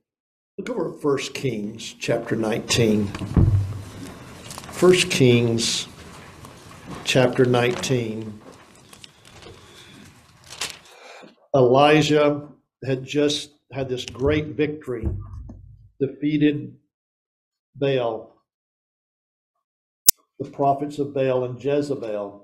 Look 0.58 0.68
over 0.70 0.94
at 0.94 1.02
1 1.02 1.18
Kings 1.32 1.94
chapter 1.98 2.36
19. 2.36 3.06
1 3.06 4.92
Kings 5.10 5.88
chapter 7.04 7.44
19. 7.44 8.40
Elijah 11.54 12.48
had 12.84 13.04
just 13.04 13.52
had 13.72 13.88
this 13.88 14.04
great 14.04 14.48
victory, 14.48 15.08
defeated 16.00 16.76
Baal, 17.76 18.36
the 20.38 20.50
prophets 20.50 20.98
of 20.98 21.14
Baal 21.14 21.44
and 21.44 21.62
Jezebel. 21.62 22.43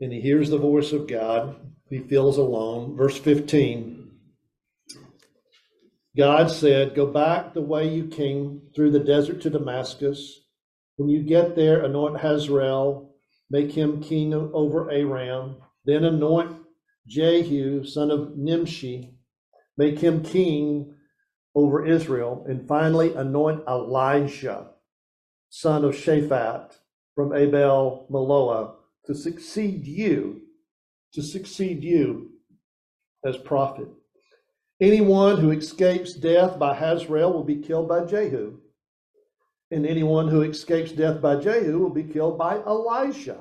And 0.00 0.12
he 0.12 0.20
hears 0.20 0.50
the 0.50 0.58
voice 0.58 0.92
of 0.92 1.06
God. 1.06 1.56
He 1.88 1.98
feels 1.98 2.38
alone. 2.38 2.96
Verse 2.96 3.18
15 3.18 4.00
God 6.16 6.50
said, 6.50 6.94
Go 6.94 7.06
back 7.06 7.54
the 7.54 7.62
way 7.62 7.88
you 7.88 8.06
came 8.06 8.62
through 8.74 8.90
the 8.90 9.00
desert 9.00 9.40
to 9.42 9.50
Damascus. 9.50 10.40
When 10.96 11.08
you 11.08 11.22
get 11.22 11.54
there, 11.54 11.84
anoint 11.84 12.20
Hazael, 12.20 13.14
make 13.48 13.72
him 13.72 14.02
king 14.02 14.34
over 14.34 14.90
Aram. 14.90 15.56
Then 15.84 16.04
anoint 16.04 16.56
Jehu, 17.06 17.84
son 17.84 18.10
of 18.10 18.36
Nimshi, 18.36 19.14
make 19.78 20.00
him 20.00 20.22
king 20.22 20.94
over 21.54 21.86
Israel. 21.86 22.44
And 22.48 22.66
finally, 22.66 23.14
anoint 23.14 23.62
Elijah, 23.68 24.70
son 25.48 25.84
of 25.84 25.94
Shaphat, 25.94 26.72
from 27.14 27.34
Abel 27.34 28.06
Meholah, 28.10 28.74
to 29.10 29.16
succeed 29.16 29.88
you, 29.88 30.40
to 31.12 31.20
succeed 31.20 31.82
you 31.82 32.30
as 33.24 33.36
prophet. 33.36 33.88
Anyone 34.80 35.38
who 35.38 35.50
escapes 35.50 36.14
death 36.14 36.60
by 36.60 36.76
Hazael 36.76 37.32
will 37.32 37.42
be 37.42 37.56
killed 37.56 37.88
by 37.88 38.04
Jehu. 38.04 38.60
And 39.72 39.84
anyone 39.84 40.28
who 40.28 40.42
escapes 40.42 40.92
death 40.92 41.20
by 41.20 41.40
Jehu 41.40 41.80
will 41.80 41.90
be 41.90 42.04
killed 42.04 42.38
by 42.38 42.58
Elisha. 42.58 43.40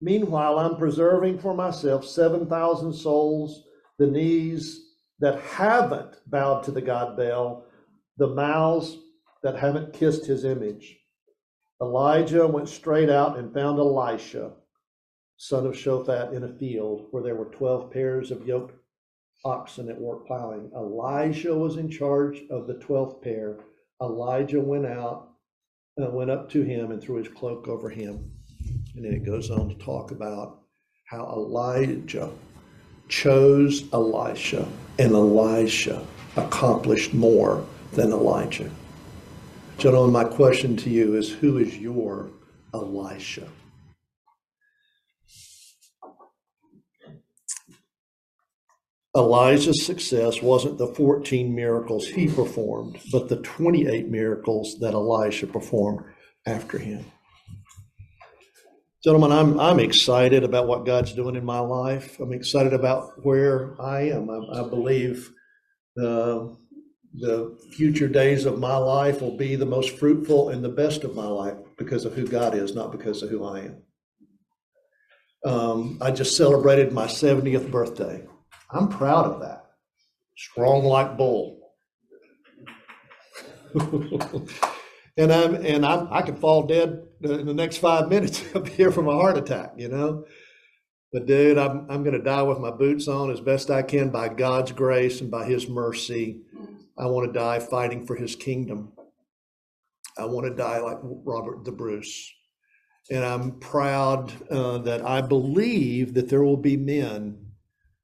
Meanwhile, 0.00 0.58
I'm 0.58 0.78
preserving 0.78 1.38
for 1.38 1.52
myself 1.52 2.06
7,000 2.06 2.94
souls, 2.94 3.62
the 3.98 4.06
knees 4.06 4.94
that 5.18 5.38
haven't 5.38 6.16
bowed 6.26 6.62
to 6.64 6.70
the 6.70 6.80
god 6.80 7.14
Baal, 7.14 7.66
the 8.16 8.28
mouths 8.28 8.96
that 9.42 9.58
haven't 9.58 9.92
kissed 9.92 10.24
his 10.24 10.46
image. 10.46 10.98
Elijah 11.80 12.46
went 12.46 12.68
straight 12.68 13.10
out 13.10 13.38
and 13.38 13.52
found 13.52 13.78
Elisha, 13.78 14.52
son 15.36 15.66
of 15.66 15.74
Shaphat, 15.74 16.32
in 16.32 16.44
a 16.44 16.48
field 16.48 17.06
where 17.10 17.22
there 17.22 17.34
were 17.34 17.46
12 17.46 17.90
pairs 17.90 18.30
of 18.30 18.46
yoked 18.46 18.74
oxen 19.44 19.90
at 19.90 20.00
work 20.00 20.26
plowing. 20.26 20.70
Elijah 20.74 21.54
was 21.54 21.76
in 21.76 21.90
charge 21.90 22.42
of 22.50 22.66
the 22.66 22.74
12th 22.74 23.20
pair. 23.20 23.58
Elijah 24.00 24.60
went 24.60 24.86
out, 24.86 25.28
uh, 26.02 26.10
went 26.10 26.30
up 26.30 26.50
to 26.50 26.62
him 26.62 26.90
and 26.90 27.02
threw 27.02 27.16
his 27.16 27.28
cloak 27.28 27.68
over 27.68 27.90
him. 27.90 28.32
And 28.94 29.04
then 29.04 29.12
it 29.12 29.26
goes 29.26 29.50
on 29.50 29.68
to 29.68 29.74
talk 29.74 30.10
about 30.10 30.62
how 31.04 31.26
Elijah 31.26 32.30
chose 33.08 33.84
Elisha, 33.92 34.66
and 34.98 35.12
Elisha 35.12 36.04
accomplished 36.36 37.12
more 37.12 37.64
than 37.92 38.10
Elijah. 38.10 38.70
Gentlemen, 39.78 40.10
my 40.10 40.24
question 40.24 40.74
to 40.78 40.90
you 40.90 41.16
is 41.16 41.30
who 41.30 41.58
is 41.58 41.76
your 41.76 42.30
Elisha? 42.72 43.46
Elijah's 49.14 49.84
success 49.84 50.40
wasn't 50.40 50.78
the 50.78 50.86
14 50.86 51.54
miracles 51.54 52.06
he 52.06 52.26
performed, 52.26 52.98
but 53.12 53.28
the 53.28 53.36
28 53.36 54.08
miracles 54.08 54.78
that 54.80 54.94
Elisha 54.94 55.46
performed 55.46 56.04
after 56.46 56.78
him. 56.78 57.04
Gentlemen, 59.04 59.30
I'm, 59.30 59.60
I'm 59.60 59.78
excited 59.78 60.42
about 60.42 60.66
what 60.66 60.86
God's 60.86 61.12
doing 61.12 61.36
in 61.36 61.44
my 61.44 61.60
life. 61.60 62.18
I'm 62.18 62.32
excited 62.32 62.72
about 62.72 63.24
where 63.24 63.80
I 63.80 64.08
am. 64.08 64.30
I, 64.30 64.60
I 64.60 64.68
believe 64.68 65.30
the, 65.96 66.56
the 67.18 67.58
future 67.72 68.08
days 68.08 68.44
of 68.44 68.58
my 68.58 68.76
life 68.76 69.20
will 69.20 69.36
be 69.36 69.56
the 69.56 69.66
most 69.66 69.98
fruitful 69.98 70.50
and 70.50 70.62
the 70.62 70.68
best 70.68 71.04
of 71.04 71.14
my 71.14 71.26
life 71.26 71.56
because 71.78 72.04
of 72.04 72.14
who 72.14 72.26
God 72.26 72.54
is, 72.54 72.74
not 72.74 72.92
because 72.92 73.22
of 73.22 73.30
who 73.30 73.44
I 73.44 73.60
am. 73.60 73.82
Um, 75.44 75.98
I 76.00 76.10
just 76.10 76.36
celebrated 76.36 76.92
my 76.92 77.06
70th 77.06 77.70
birthday. 77.70 78.24
I'm 78.70 78.88
proud 78.88 79.26
of 79.26 79.40
that. 79.40 79.66
Strong 80.36 80.84
like 80.84 81.16
bull. 81.16 81.60
and 85.16 85.32
I'm 85.32 85.54
and 85.54 85.84
I'm 85.84 86.08
I 86.10 86.22
could 86.22 86.38
fall 86.38 86.66
dead 86.66 87.02
in 87.22 87.46
the 87.46 87.54
next 87.54 87.78
five 87.78 88.08
minutes 88.08 88.42
up 88.54 88.68
here 88.68 88.90
from 88.90 89.08
a 89.08 89.12
heart 89.12 89.36
attack, 89.36 89.72
you 89.76 89.88
know. 89.88 90.24
But 91.12 91.26
dude, 91.26 91.58
I'm 91.58 91.86
I'm 91.90 92.02
gonna 92.02 92.22
die 92.22 92.42
with 92.42 92.58
my 92.58 92.70
boots 92.70 93.08
on 93.08 93.30
as 93.30 93.40
best 93.40 93.70
I 93.70 93.82
can 93.82 94.10
by 94.10 94.28
God's 94.28 94.72
grace 94.72 95.20
and 95.20 95.30
by 95.30 95.44
His 95.44 95.68
mercy. 95.68 96.42
I 96.98 97.06
want 97.06 97.26
to 97.26 97.38
die 97.38 97.58
fighting 97.58 98.06
for 98.06 98.16
His 98.16 98.36
kingdom. 98.36 98.92
I 100.18 100.24
want 100.24 100.46
to 100.46 100.54
die 100.54 100.78
like 100.78 100.98
Robert 101.02 101.64
the 101.64 101.72
Bruce. 101.72 102.32
And 103.10 103.24
I'm 103.24 103.58
proud 103.60 104.32
uh, 104.50 104.78
that 104.78 105.06
I 105.06 105.20
believe 105.20 106.14
that 106.14 106.28
there 106.28 106.42
will 106.42 106.56
be 106.56 106.76
men 106.76 107.46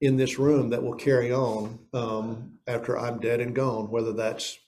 in 0.00 0.16
this 0.16 0.38
room 0.38 0.70
that 0.70 0.82
will 0.82 0.94
carry 0.94 1.32
on 1.32 1.78
um, 1.92 2.58
after 2.66 2.98
I'm 2.98 3.18
dead 3.18 3.40
and 3.40 3.54
gone, 3.54 3.90
whether 3.90 4.12
that's 4.12 4.58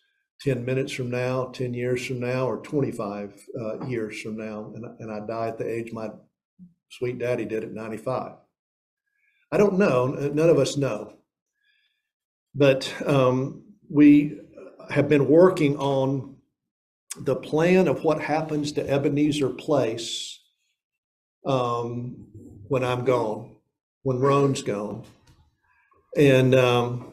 10 0.40 0.64
minutes 0.64 0.92
from 0.92 1.10
now, 1.10 1.46
10 1.46 1.74
years 1.74 2.04
from 2.04 2.20
now, 2.20 2.46
or 2.46 2.58
25 2.58 3.46
uh, 3.60 3.86
years 3.86 4.20
from 4.20 4.36
now. 4.36 4.72
And, 4.74 4.84
and 5.00 5.10
I 5.10 5.20
die 5.26 5.48
at 5.48 5.58
the 5.58 5.68
age 5.68 5.92
my 5.92 6.10
sweet 6.90 7.18
daddy 7.18 7.44
did 7.44 7.64
at 7.64 7.72
95. 7.72 8.32
I 9.52 9.56
don't 9.56 9.78
know. 9.78 10.06
None 10.08 10.48
of 10.48 10.58
us 10.58 10.76
know. 10.76 11.14
But 12.54 12.92
um, 13.06 13.62
we 13.90 14.40
have 14.90 15.08
been 15.08 15.28
working 15.28 15.76
on 15.78 16.36
the 17.16 17.36
plan 17.36 17.88
of 17.88 18.04
what 18.04 18.20
happens 18.20 18.72
to 18.72 18.88
Ebenezer 18.90 19.50
Place 19.50 20.40
um, 21.46 22.26
when 22.68 22.84
I'm 22.84 23.04
gone, 23.04 23.56
when 24.02 24.18
Ron's 24.18 24.62
gone. 24.62 25.04
And 26.16 26.54
um, 26.54 27.12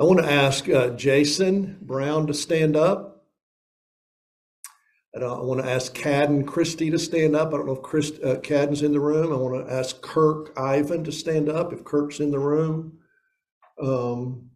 I 0.00 0.04
want 0.04 0.20
to 0.20 0.30
ask 0.30 0.68
uh, 0.68 0.90
Jason 0.90 1.78
Brown 1.82 2.26
to 2.26 2.34
stand 2.34 2.76
up. 2.76 3.24
And 5.14 5.24
I 5.24 5.40
want 5.40 5.60
to 5.62 5.68
ask 5.68 5.94
Cadden 5.94 6.46
Christie 6.46 6.90
to 6.90 6.98
stand 6.98 7.34
up. 7.34 7.48
I 7.48 7.56
don't 7.56 7.66
know 7.66 7.72
if 7.76 7.82
Chris, 7.82 8.12
uh, 8.22 8.36
Cadden's 8.36 8.82
in 8.82 8.92
the 8.92 9.00
room. 9.00 9.32
I 9.32 9.36
want 9.36 9.66
to 9.66 9.72
ask 9.72 10.00
Kirk 10.02 10.52
Ivan 10.56 11.02
to 11.04 11.12
stand 11.12 11.48
up 11.48 11.72
if 11.72 11.82
Kirk's 11.82 12.20
in 12.20 12.30
the 12.30 12.38
room. 12.38 12.98
Um, 13.82 14.50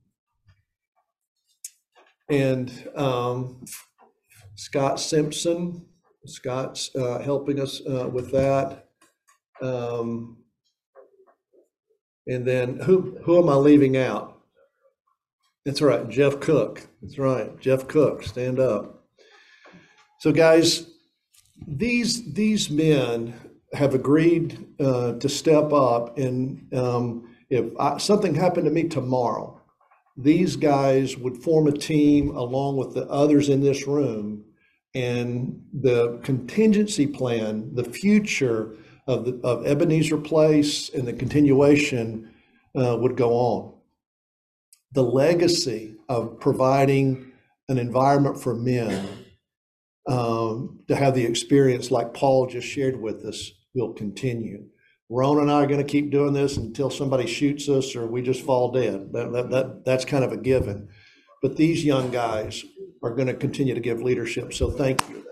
and 2.32 2.88
um, 2.96 3.62
Scott 4.54 4.98
Simpson, 4.98 5.84
Scott's 6.26 6.90
uh, 6.96 7.18
helping 7.18 7.60
us 7.60 7.82
uh, 7.86 8.08
with 8.08 8.32
that. 8.32 8.88
Um, 9.60 10.38
and 12.26 12.46
then 12.46 12.78
who 12.78 13.18
who 13.24 13.38
am 13.38 13.48
I 13.50 13.54
leaving 13.54 13.96
out? 13.96 14.40
That's 15.66 15.82
right, 15.82 16.08
Jeff 16.08 16.40
Cook. 16.40 16.88
That's 17.02 17.18
right, 17.18 17.58
Jeff 17.60 17.86
Cook. 17.86 18.22
Stand 18.22 18.58
up. 18.58 19.04
So, 20.20 20.32
guys, 20.32 20.90
these 21.66 22.32
these 22.32 22.70
men 22.70 23.34
have 23.74 23.94
agreed 23.94 24.66
uh, 24.80 25.14
to 25.14 25.28
step 25.28 25.72
up, 25.72 26.16
and 26.16 26.72
um, 26.72 27.34
if 27.50 27.66
I, 27.78 27.98
something 27.98 28.34
happened 28.34 28.64
to 28.64 28.70
me 28.70 28.84
tomorrow, 28.84 29.61
these 30.16 30.56
guys 30.56 31.16
would 31.16 31.42
form 31.42 31.66
a 31.66 31.72
team 31.72 32.36
along 32.36 32.76
with 32.76 32.94
the 32.94 33.06
others 33.08 33.48
in 33.48 33.60
this 33.60 33.86
room, 33.86 34.44
and 34.94 35.62
the 35.72 36.18
contingency 36.22 37.06
plan, 37.06 37.74
the 37.74 37.84
future 37.84 38.76
of 39.06 39.24
the 39.24 39.40
of 39.42 39.66
Ebenezer 39.66 40.18
Place, 40.18 40.90
and 40.90 41.06
the 41.06 41.12
continuation 41.12 42.30
uh, 42.76 42.96
would 43.00 43.16
go 43.16 43.32
on. 43.32 43.74
The 44.92 45.02
legacy 45.02 45.96
of 46.08 46.38
providing 46.38 47.32
an 47.68 47.78
environment 47.78 48.40
for 48.40 48.54
men 48.54 49.08
um, 50.06 50.80
to 50.88 50.96
have 50.96 51.14
the 51.14 51.24
experience 51.24 51.90
like 51.90 52.12
Paul 52.12 52.46
just 52.46 52.66
shared 52.66 53.00
with 53.00 53.24
us 53.24 53.50
will 53.74 53.92
continue. 53.92 54.66
Ron 55.14 55.40
and 55.40 55.50
I 55.50 55.62
are 55.62 55.66
going 55.66 55.76
to 55.76 55.84
keep 55.84 56.10
doing 56.10 56.32
this 56.32 56.56
until 56.56 56.88
somebody 56.88 57.26
shoots 57.26 57.68
us 57.68 57.94
or 57.94 58.06
we 58.06 58.22
just 58.22 58.40
fall 58.40 58.72
dead. 58.72 59.12
That, 59.12 59.30
that, 59.32 59.50
that, 59.50 59.84
that's 59.84 60.06
kind 60.06 60.24
of 60.24 60.32
a 60.32 60.38
given. 60.38 60.88
But 61.42 61.58
these 61.58 61.84
young 61.84 62.10
guys 62.10 62.64
are 63.02 63.14
going 63.14 63.26
to 63.26 63.34
continue 63.34 63.74
to 63.74 63.80
give 63.80 64.00
leadership. 64.00 64.54
So 64.54 64.70
thank 64.70 65.06
you. 65.10 65.26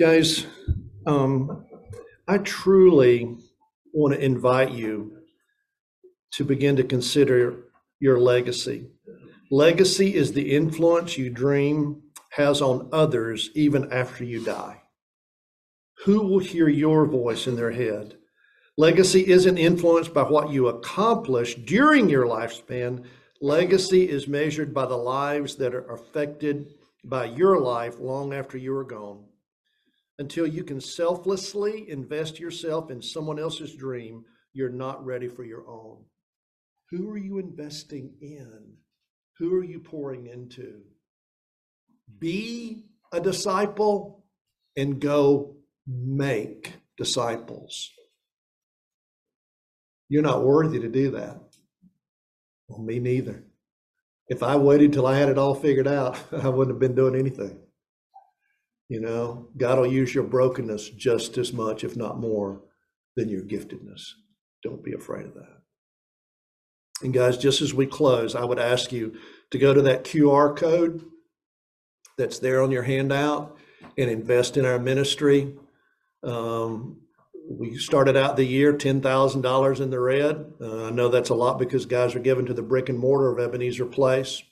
Guys, 0.00 0.46
um, 1.06 1.66
I 2.26 2.38
truly 2.38 3.36
want 3.92 4.12
to 4.12 4.20
invite 4.20 4.72
you 4.72 5.18
to 6.32 6.44
begin 6.44 6.74
to 6.74 6.82
consider 6.82 7.66
your 8.00 8.18
legacy. 8.18 8.88
Legacy 9.52 10.16
is 10.16 10.32
the 10.32 10.50
influence 10.50 11.16
you 11.16 11.30
dream 11.30 12.02
has 12.30 12.62
on 12.62 12.88
others 12.92 13.50
even 13.54 13.92
after 13.92 14.24
you 14.24 14.44
die. 14.44 14.82
Who 16.04 16.22
will 16.22 16.38
hear 16.38 16.68
your 16.68 17.06
voice 17.06 17.46
in 17.46 17.56
their 17.56 17.72
head? 17.72 18.16
Legacy 18.78 19.26
isn't 19.28 19.58
influenced 19.58 20.14
by 20.14 20.22
what 20.22 20.50
you 20.50 20.68
accomplish 20.68 21.56
during 21.56 22.08
your 22.08 22.24
lifespan. 22.24 23.04
Legacy 23.42 24.08
is 24.08 24.26
measured 24.26 24.72
by 24.72 24.86
the 24.86 24.96
lives 24.96 25.56
that 25.56 25.74
are 25.74 25.90
affected 25.92 26.72
by 27.04 27.26
your 27.26 27.60
life 27.60 27.98
long 27.98 28.32
after 28.32 28.56
you 28.56 28.74
are 28.74 28.84
gone. 28.84 29.24
Until 30.18 30.46
you 30.46 30.64
can 30.64 30.80
selflessly 30.80 31.90
invest 31.90 32.38
yourself 32.38 32.90
in 32.90 33.02
someone 33.02 33.38
else's 33.38 33.74
dream, 33.74 34.24
you're 34.52 34.68
not 34.68 35.04
ready 35.04 35.28
for 35.28 35.44
your 35.44 35.68
own. 35.68 36.04
Who 36.90 37.08
are 37.10 37.18
you 37.18 37.38
investing 37.38 38.14
in? 38.20 38.76
Who 39.38 39.54
are 39.54 39.64
you 39.64 39.80
pouring 39.80 40.26
into? 40.26 40.82
Be 42.18 42.84
a 43.12 43.20
disciple 43.20 44.24
and 44.76 45.00
go 45.00 45.56
make 45.86 46.74
disciples. 46.96 47.90
You're 50.08 50.22
not 50.22 50.44
worthy 50.44 50.80
to 50.80 50.88
do 50.88 51.12
that. 51.12 51.40
Well, 52.68 52.80
me 52.80 52.98
neither. 52.98 53.44
If 54.28 54.42
I 54.42 54.56
waited 54.56 54.92
till 54.92 55.06
I 55.06 55.18
had 55.18 55.28
it 55.28 55.38
all 55.38 55.54
figured 55.54 55.88
out, 55.88 56.18
I 56.32 56.48
wouldn't 56.48 56.74
have 56.74 56.80
been 56.80 56.94
doing 56.94 57.14
anything. 57.14 57.58
You 58.88 59.00
know, 59.00 59.48
God 59.56 59.78
will 59.78 59.86
use 59.86 60.14
your 60.14 60.24
brokenness 60.24 60.90
just 60.90 61.38
as 61.38 61.52
much, 61.52 61.84
if 61.84 61.96
not 61.96 62.18
more, 62.18 62.62
than 63.16 63.28
your 63.28 63.42
giftedness. 63.42 64.02
Don't 64.64 64.84
be 64.84 64.92
afraid 64.92 65.26
of 65.26 65.34
that. 65.34 65.60
And 67.02 67.14
guys, 67.14 67.38
just 67.38 67.62
as 67.62 67.72
we 67.72 67.86
close, 67.86 68.34
I 68.34 68.44
would 68.44 68.58
ask 68.58 68.92
you 68.92 69.16
to 69.52 69.58
go 69.58 69.72
to 69.72 69.82
that 69.82 70.04
QR 70.04 70.56
code 70.56 71.04
that's 72.20 72.38
there 72.38 72.62
on 72.62 72.70
your 72.70 72.82
handout 72.82 73.56
and 73.96 74.10
invest 74.10 74.58
in 74.58 74.66
our 74.66 74.78
ministry. 74.78 75.56
Um, 76.22 77.00
we 77.48 77.78
started 77.78 78.14
out 78.14 78.36
the 78.36 78.44
year 78.44 78.74
$10,000 78.74 79.80
in 79.80 79.90
the 79.90 79.98
red. 79.98 80.52
Uh, 80.60 80.84
I 80.84 80.90
know 80.90 81.08
that's 81.08 81.30
a 81.30 81.34
lot 81.34 81.58
because 81.58 81.86
guys 81.86 82.14
are 82.14 82.20
given 82.20 82.44
to 82.46 82.54
the 82.54 82.62
brick 82.62 82.90
and 82.90 82.98
mortar 82.98 83.32
of 83.32 83.40
Ebenezer 83.40 83.86
Place. 83.86 84.42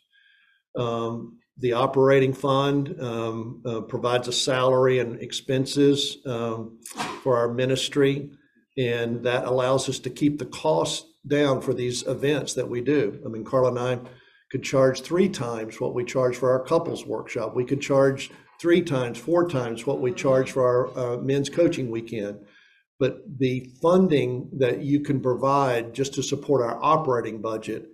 Um, 0.77 1.39
the 1.59 1.75
operating 1.75 2.33
fund 2.33 2.97
um, 3.01 3.63
uh, 3.67 3.81
provides 3.83 4.29
a 4.29 4.33
salary 4.33 4.99
and 4.99 5.21
expenses 5.21 6.19
um, 6.25 6.79
for 7.23 7.37
our 7.37 7.53
ministry, 7.53 8.31
and 8.79 9.25
that 9.25 9.45
allows 9.45 9.89
us 9.89 9.99
to 10.01 10.11
keep 10.11 10.39
the 10.39 10.47
cost 10.47 11.07
down 11.27 11.61
for 11.61 11.75
these 11.75 12.07
events 12.07 12.55
that 12.55 12.69
we 12.69 12.81
do. 12.81 13.21
I 13.27 13.29
mean, 13.29 13.45
Carla 13.45 13.69
and 13.71 13.79
I 13.79 14.11
could 14.51 14.63
charge 14.63 15.03
three 15.03 15.29
times 15.29 15.81
what 15.81 15.95
we 15.95 16.05
charge 16.05 16.37
for 16.37 16.51
our 16.51 16.65
couples 16.65 17.07
workshop. 17.07 17.55
We 17.55 17.65
could 17.65 17.81
charge 17.81 18.31
three 18.61 18.83
times, 18.83 19.19
four 19.19 19.49
times 19.49 19.87
what 19.87 20.01
we 20.01 20.13
charge 20.13 20.53
for 20.53 20.67
our 20.67 20.99
uh, 20.99 21.17
men's 21.19 21.49
coaching 21.49 21.91
weekend. 21.91 22.41
But 22.99 23.23
the 23.39 23.71
funding 23.81 24.51
that 24.59 24.81
you 24.81 25.01
can 25.01 25.21
provide 25.21 25.95
just 25.95 26.15
to 26.15 26.23
support 26.23 26.65
our 26.65 26.83
operating 26.83 27.41
budget 27.41 27.87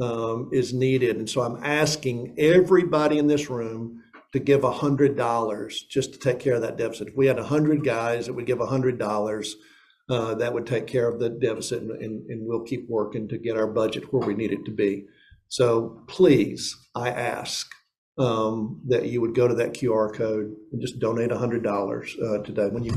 um, 0.00 0.50
is 0.52 0.74
needed. 0.74 1.16
And 1.16 1.28
so 1.28 1.40
I'm 1.42 1.62
asking 1.64 2.34
everybody 2.38 3.18
in 3.18 3.26
this 3.26 3.48
room 3.48 4.02
to 4.32 4.38
give 4.38 4.64
a 4.64 4.70
hundred 4.70 5.16
dollars 5.16 5.82
just 5.82 6.12
to 6.12 6.18
take 6.18 6.38
care 6.38 6.54
of 6.54 6.62
that 6.62 6.76
deficit. 6.76 7.08
If 7.08 7.16
we 7.16 7.26
had 7.26 7.38
a 7.38 7.44
hundred 7.44 7.84
guys 7.84 8.26
that 8.26 8.34
would 8.34 8.46
give 8.46 8.60
a 8.60 8.66
hundred 8.66 8.98
dollars, 8.98 9.56
uh, 10.08 10.34
that 10.34 10.52
would 10.52 10.66
take 10.66 10.86
care 10.86 11.08
of 11.08 11.18
the 11.18 11.30
deficit 11.30 11.82
and, 11.82 11.90
and, 11.92 12.28
and 12.30 12.46
we'll 12.46 12.62
keep 12.64 12.88
working 12.88 13.28
to 13.28 13.38
get 13.38 13.56
our 13.56 13.66
budget 13.66 14.12
where 14.12 14.26
we 14.26 14.34
need 14.34 14.52
it 14.52 14.64
to 14.64 14.70
be. 14.70 15.06
So 15.50 16.02
please, 16.06 16.76
I 16.94 17.10
ask 17.10 17.68
um, 18.18 18.80
that 18.86 19.06
you 19.06 19.20
would 19.20 19.34
go 19.34 19.48
to 19.48 19.54
that 19.56 19.74
QR 19.74 20.14
code 20.14 20.54
and 20.72 20.80
just 20.80 21.00
donate 21.00 21.32
a 21.32 21.38
hundred 21.38 21.64
dollars 21.64 22.16
uh, 22.24 22.38
today. 22.38 22.68
When 22.68 22.84
you 22.84 22.92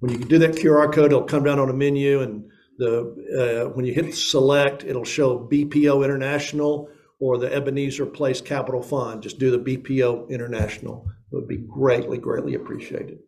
when 0.00 0.12
you 0.12 0.18
do 0.18 0.38
that 0.38 0.52
QR 0.52 0.92
code, 0.92 1.12
it'll 1.12 1.24
come 1.24 1.44
down 1.44 1.58
on 1.58 1.68
a 1.68 1.74
menu 1.74 2.22
and 2.22 2.50
the 2.78 3.66
uh, 3.68 3.74
when 3.74 3.84
you 3.84 3.92
hit 3.92 4.14
select, 4.14 4.84
it'll 4.84 5.04
show 5.04 5.46
BPO 5.52 6.02
International 6.02 6.88
or 7.20 7.36
the 7.36 7.52
Ebenezer 7.52 8.06
Place 8.06 8.40
Capital 8.40 8.82
Fund. 8.82 9.22
Just 9.22 9.38
do 9.38 9.50
the 9.50 9.58
BPO 9.58 10.30
International. 10.30 11.04
It 11.30 11.34
would 11.34 11.48
be 11.48 11.58
greatly, 11.58 12.16
greatly 12.16 12.54
appreciated. 12.54 13.18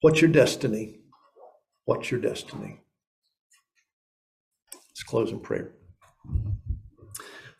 What's 0.00 0.22
your 0.22 0.30
destiny? 0.30 1.00
What's 1.84 2.10
your 2.10 2.20
destiny? 2.20 2.80
Let's 4.72 5.02
close 5.02 5.30
in 5.30 5.40
prayer. 5.40 5.74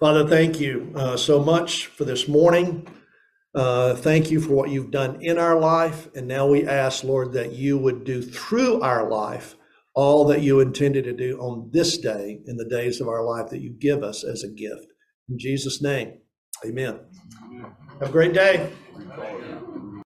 Father, 0.00 0.28
thank 0.28 0.60
you 0.60 0.92
uh, 0.96 1.16
so 1.16 1.42
much 1.42 1.86
for 1.86 2.04
this 2.04 2.28
morning. 2.28 2.86
Uh, 3.54 3.94
thank 3.94 4.30
you 4.30 4.40
for 4.40 4.50
what 4.50 4.70
you've 4.70 4.90
done 4.90 5.22
in 5.22 5.38
our 5.38 5.58
life. 5.58 6.08
And 6.14 6.26
now 6.26 6.46
we 6.46 6.66
ask, 6.66 7.04
Lord, 7.04 7.32
that 7.34 7.52
you 7.52 7.78
would 7.78 8.04
do 8.04 8.20
through 8.20 8.80
our 8.80 9.08
life 9.08 9.56
all 9.94 10.24
that 10.26 10.42
you 10.42 10.58
intended 10.60 11.04
to 11.04 11.12
do 11.12 11.38
on 11.38 11.70
this 11.72 11.98
day 11.98 12.40
in 12.46 12.56
the 12.56 12.68
days 12.68 13.00
of 13.00 13.08
our 13.08 13.24
life 13.24 13.50
that 13.50 13.60
you 13.60 13.70
give 13.70 14.02
us 14.02 14.24
as 14.24 14.42
a 14.42 14.48
gift. 14.48 14.86
In 15.28 15.38
Jesus' 15.38 15.80
name, 15.80 16.18
amen. 16.66 16.98
Have 18.00 18.08
a 18.08 18.12
great 18.12 18.34
day. 18.34 18.72